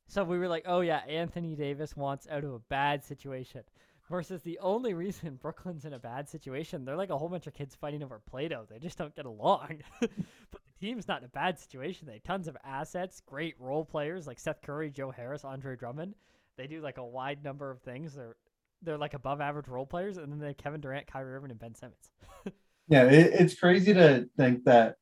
So 0.09 0.23
we 0.23 0.39
were 0.39 0.49
like, 0.49 0.65
oh 0.67 0.81
yeah, 0.81 0.99
Anthony 1.09 1.57
Davis 1.57 1.97
wants 1.97 2.29
out 2.31 2.45
of 2.45 2.53
a 2.53 2.61
bad 2.61 3.05
situation. 3.05 3.63
Versus 4.09 4.43
the 4.43 4.59
only 4.61 4.95
reason 4.95 5.35
Brooklyn's 5.43 5.85
in 5.85 5.93
a 5.93 5.99
bad 5.99 6.29
situation, 6.29 6.85
they're 6.85 6.97
like 6.97 7.11
a 7.11 7.19
whole 7.19 7.29
bunch 7.29 7.47
of 7.47 7.55
kids 7.55 7.75
fighting 7.75 8.03
over 8.03 8.21
Play-Doh. 8.31 8.67
They 8.71 8.79
just 8.79 8.99
don't 8.99 9.15
get 9.17 9.27
along. 9.27 9.81
but 10.01 10.11
the 10.11 10.87
team's 10.87 11.09
not 11.09 11.21
in 11.21 11.25
a 11.25 11.29
bad 11.29 11.59
situation. 11.59 12.07
They 12.07 12.15
have 12.15 12.23
tons 12.23 12.49
of 12.49 12.57
assets, 12.65 13.21
great 13.27 13.55
role 13.59 13.85
players 13.85 14.27
like 14.27 14.39
Seth 14.39 14.63
Curry, 14.63 14.91
Joe 14.91 15.11
Harris, 15.11 15.45
Andre 15.45 15.77
Drummond. 15.77 16.15
They 16.57 16.67
do 16.67 16.81
like 16.81 16.99
a 16.99 17.05
wide 17.05 17.43
number 17.43 17.71
of 17.71 17.81
things. 17.81 18.15
They're 18.15 18.37
they're 18.83 18.99
like 18.99 19.15
above 19.15 19.41
average 19.41 19.69
role 19.69 19.87
players, 19.87 20.19
and 20.19 20.31
then 20.31 20.39
they 20.39 20.49
have 20.49 20.59
Kevin 20.59 20.81
Durant, 20.81 21.07
Kyrie 21.07 21.35
Irving, 21.35 21.51
and 21.51 21.59
Ben 21.59 21.75
Simmons. 21.75 22.13
Yeah, 22.89 23.05
it, 23.05 23.33
it's 23.35 23.59
crazy 23.59 23.93
to 23.95 24.29
think 24.37 24.65
that 24.65 24.95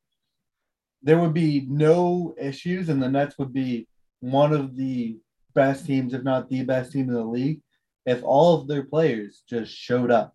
there 1.02 1.18
would 1.18 1.34
be 1.34 1.66
no 1.68 2.34
issues 2.40 2.88
and 2.88 3.02
the 3.02 3.10
Nets 3.10 3.36
would 3.38 3.52
be 3.52 3.86
one 4.20 4.54
of 4.54 4.74
the 4.74 5.18
best 5.54 5.84
teams, 5.84 6.14
if 6.14 6.22
not 6.22 6.48
the 6.48 6.64
best 6.64 6.92
team 6.92 7.08
in 7.08 7.14
the 7.14 7.22
league, 7.22 7.60
if 8.06 8.22
all 8.22 8.60
of 8.60 8.68
their 8.68 8.84
players 8.84 9.42
just 9.48 9.74
showed 9.74 10.10
up. 10.10 10.34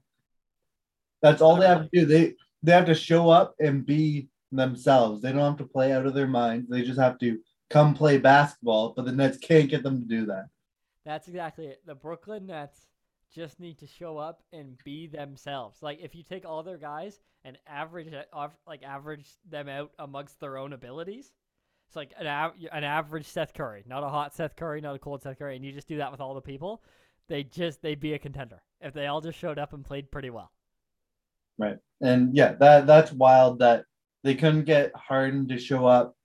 That's 1.21 1.41
all 1.41 1.57
they 1.57 1.67
have 1.67 1.83
to 1.83 1.89
do. 1.91 2.05
They 2.05 2.35
they 2.63 2.71
have 2.71 2.85
to 2.85 2.95
show 2.95 3.29
up 3.29 3.55
and 3.59 3.85
be 3.85 4.29
themselves. 4.51 5.21
They 5.21 5.31
don't 5.31 5.41
have 5.41 5.57
to 5.57 5.71
play 5.71 5.91
out 5.91 6.05
of 6.05 6.13
their 6.13 6.27
minds. 6.27 6.69
They 6.69 6.81
just 6.81 6.99
have 6.99 7.19
to 7.19 7.39
come 7.69 7.93
play 7.93 8.17
basketball, 8.17 8.93
but 8.95 9.05
the 9.05 9.11
Nets 9.11 9.37
can't 9.37 9.69
get 9.69 9.83
them 9.83 10.01
to 10.01 10.07
do 10.07 10.25
that. 10.25 10.47
That's 11.05 11.27
exactly 11.27 11.67
it. 11.67 11.81
The 11.85 11.95
Brooklyn 11.95 12.47
Nets 12.47 12.87
just 13.33 13.59
need 13.59 13.77
to 13.79 13.87
show 13.87 14.17
up 14.17 14.41
and 14.51 14.77
be 14.83 15.07
themselves. 15.07 15.81
Like 15.81 15.99
if 16.01 16.15
you 16.15 16.23
take 16.23 16.45
all 16.45 16.63
their 16.63 16.77
guys 16.77 17.19
and 17.45 17.57
average 17.67 18.13
like 18.67 18.83
average 18.83 19.27
them 19.49 19.69
out 19.69 19.91
amongst 19.99 20.39
their 20.39 20.57
own 20.57 20.73
abilities. 20.73 21.31
It's 21.87 21.95
like 21.95 22.13
an 22.19 22.27
av- 22.27 22.53
an 22.71 22.83
average 22.83 23.25
Seth 23.25 23.53
Curry, 23.53 23.83
not 23.87 24.03
a 24.03 24.09
hot 24.09 24.35
Seth 24.35 24.55
Curry, 24.55 24.81
not 24.81 24.95
a 24.95 24.99
cold 24.99 25.23
Seth 25.23 25.39
Curry, 25.39 25.55
and 25.55 25.65
you 25.65 25.71
just 25.71 25.87
do 25.87 25.97
that 25.97 26.11
with 26.11 26.21
all 26.21 26.35
the 26.35 26.41
people. 26.41 26.83
They 27.29 27.43
just 27.43 27.81
they'd 27.81 27.99
be 27.99 28.13
a 28.13 28.19
contender 28.19 28.61
if 28.81 28.93
they 28.93 29.07
all 29.07 29.21
just 29.21 29.39
showed 29.39 29.57
up 29.57 29.71
and 29.73 29.85
played 29.85 30.11
pretty 30.11 30.29
well. 30.29 30.51
Right. 31.57 31.77
And 32.01 32.35
yeah, 32.35 32.53
that 32.59 32.87
that's 32.87 33.11
wild 33.11 33.59
that 33.59 33.85
they 34.23 34.35
couldn't 34.35 34.65
get 34.65 34.91
Harden 34.95 35.47
to 35.47 35.57
show 35.57 35.85
up. 35.85 36.15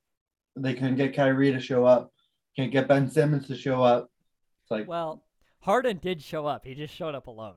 They 0.56 0.74
couldn't 0.74 0.96
get 0.96 1.14
Kyrie 1.14 1.52
to 1.52 1.60
show 1.60 1.84
up. 1.84 2.10
Can't 2.56 2.72
get 2.72 2.88
Ben 2.88 3.08
Simmons 3.08 3.48
to 3.48 3.56
show 3.56 3.82
up. 3.82 4.08
It's 4.62 4.70
like, 4.70 4.88
well, 4.88 5.24
Harden 5.60 5.98
did 5.98 6.22
show 6.22 6.46
up. 6.46 6.64
He 6.64 6.74
just 6.74 6.94
showed 6.94 7.14
up 7.14 7.26
alone. 7.26 7.54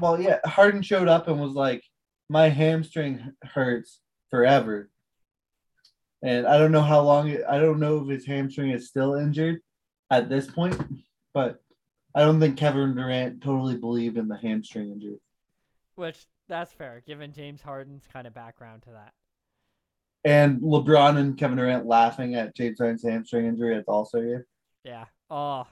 Well, 0.00 0.20
yeah, 0.20 0.38
Harden 0.44 0.82
showed 0.82 1.08
up 1.08 1.26
and 1.28 1.40
was 1.40 1.54
like, 1.54 1.82
my 2.28 2.48
hamstring 2.48 3.32
hurts 3.42 4.00
forever. 4.30 4.90
And 6.22 6.46
I 6.46 6.58
don't 6.58 6.72
know 6.72 6.82
how 6.82 7.00
long, 7.00 7.28
it, 7.28 7.42
I 7.48 7.58
don't 7.58 7.80
know 7.80 8.02
if 8.02 8.08
his 8.08 8.26
hamstring 8.26 8.70
is 8.70 8.88
still 8.88 9.14
injured 9.14 9.60
at 10.10 10.28
this 10.28 10.50
point, 10.50 10.80
but 11.34 11.60
I 12.14 12.20
don't 12.20 12.40
think 12.40 12.56
Kevin 12.56 12.94
Durant 12.94 13.42
totally 13.42 13.76
believed 13.76 14.16
in 14.16 14.28
the 14.28 14.36
hamstring 14.36 14.90
injury. 14.90 15.20
Which 15.94 16.26
that's 16.48 16.72
fair, 16.72 17.02
given 17.06 17.32
James 17.32 17.62
Harden's 17.62 18.04
kind 18.12 18.26
of 18.26 18.34
background 18.34 18.82
to 18.82 18.90
that. 18.90 19.12
And 20.24 20.60
LeBron 20.60 21.16
and 21.16 21.38
Kevin 21.38 21.58
Durant 21.58 21.86
laughing 21.86 22.34
at 22.34 22.54
James 22.54 22.78
Harden's 22.78 23.04
hamstring 23.04 23.46
injury 23.46 23.76
at 23.76 23.86
the 23.86 23.92
All 23.92 24.04
Star 24.04 24.22
game. 24.22 24.44
Yeah. 24.84 25.04
Oh, 25.30 25.66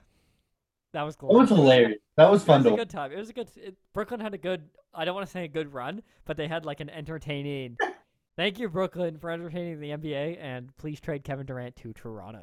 that 0.92 1.02
was 1.02 1.16
That 1.16 1.26
was 1.26 1.48
hilarious. 1.48 1.98
That 2.16 2.30
was 2.30 2.44
fun. 2.44 2.60
It 2.60 2.64
was 2.64 2.72
a 2.72 2.76
good 2.76 2.90
time. 2.90 3.12
It 3.12 3.18
was 3.18 3.30
a 3.30 3.32
good. 3.32 3.50
It, 3.56 3.76
Brooklyn 3.92 4.20
had 4.20 4.34
a 4.34 4.38
good. 4.38 4.62
I 4.94 5.04
don't 5.04 5.14
want 5.14 5.26
to 5.26 5.30
say 5.30 5.44
a 5.44 5.48
good 5.48 5.72
run, 5.72 6.02
but 6.24 6.36
they 6.36 6.48
had 6.48 6.64
like 6.64 6.80
an 6.80 6.90
entertaining. 6.90 7.76
Thank 8.36 8.58
you, 8.58 8.68
Brooklyn, 8.68 9.16
for 9.16 9.30
entertaining 9.30 9.80
the 9.80 9.90
NBA, 9.90 10.36
and 10.38 10.76
please 10.76 11.00
trade 11.00 11.24
Kevin 11.24 11.46
Durant 11.46 11.74
to 11.76 11.92
Toronto. 11.92 12.42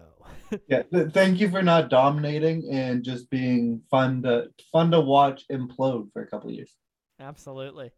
Yeah, 0.68 0.84
th- 0.84 1.12
thank 1.14 1.40
you 1.40 1.50
for 1.50 1.64
not 1.64 1.90
dominating 1.90 2.68
and 2.72 3.04
just 3.04 3.28
being 3.32 3.82
fun 3.90 4.22
to 4.22 4.50
fun 4.72 4.92
to 4.92 5.02
watch 5.02 5.46
implode 5.52 6.12
for 6.14 6.22
a 6.22 6.28
couple 6.28 6.50
of 6.50 6.56
years. 6.56 6.76
Absolutely. 7.20 7.92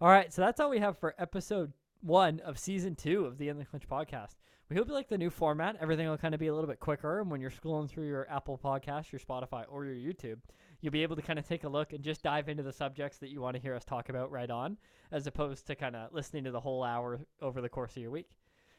All 0.00 0.08
right, 0.08 0.32
so 0.32 0.42
that's 0.42 0.60
all 0.60 0.70
we 0.70 0.78
have 0.78 0.98
for 0.98 1.16
episode 1.18 1.72
one 2.02 2.38
of 2.40 2.60
season 2.60 2.94
two 2.94 3.24
of 3.24 3.38
the 3.38 3.48
In 3.48 3.58
the 3.58 3.64
Clutch 3.64 3.88
podcast. 3.88 4.36
We 4.68 4.76
hope 4.76 4.86
you 4.88 4.94
like 4.94 5.08
the 5.08 5.18
new 5.18 5.30
format. 5.30 5.76
Everything 5.80 6.08
will 6.08 6.18
kind 6.18 6.34
of 6.34 6.40
be 6.40 6.46
a 6.48 6.54
little 6.54 6.68
bit 6.68 6.78
quicker, 6.78 7.22
when 7.24 7.40
you're 7.40 7.50
scrolling 7.50 7.88
through 7.88 8.06
your 8.06 8.30
Apple 8.30 8.60
Podcast, 8.62 9.10
your 9.10 9.20
Spotify, 9.20 9.64
or 9.68 9.84
your 9.84 9.94
YouTube, 9.94 10.38
you'll 10.86 10.92
be 10.92 11.02
able 11.02 11.16
to 11.16 11.22
kind 11.22 11.36
of 11.36 11.44
take 11.44 11.64
a 11.64 11.68
look 11.68 11.92
and 11.92 12.04
just 12.04 12.22
dive 12.22 12.48
into 12.48 12.62
the 12.62 12.72
subjects 12.72 13.18
that 13.18 13.28
you 13.28 13.40
want 13.40 13.56
to 13.56 13.60
hear 13.60 13.74
us 13.74 13.84
talk 13.84 14.08
about 14.08 14.30
right 14.30 14.50
on, 14.50 14.76
as 15.10 15.26
opposed 15.26 15.66
to 15.66 15.74
kind 15.74 15.96
of 15.96 16.12
listening 16.12 16.44
to 16.44 16.52
the 16.52 16.60
whole 16.60 16.84
hour 16.84 17.18
over 17.42 17.60
the 17.60 17.68
course 17.68 17.96
of 17.96 18.02
your 18.02 18.12
week. 18.12 18.28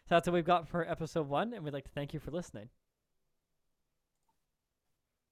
So 0.08 0.15
that's 0.15 0.26
what 0.26 0.34
we've 0.34 0.46
got 0.46 0.70
for 0.70 0.89
episode 0.89 1.28
one, 1.28 1.54
and 1.54 1.65
we'd 1.65 1.74
like 1.74 1.84
to 1.84 1.91
thank 1.91 2.13
you 2.13 2.22
for 2.22 2.32
listening. 2.32 2.70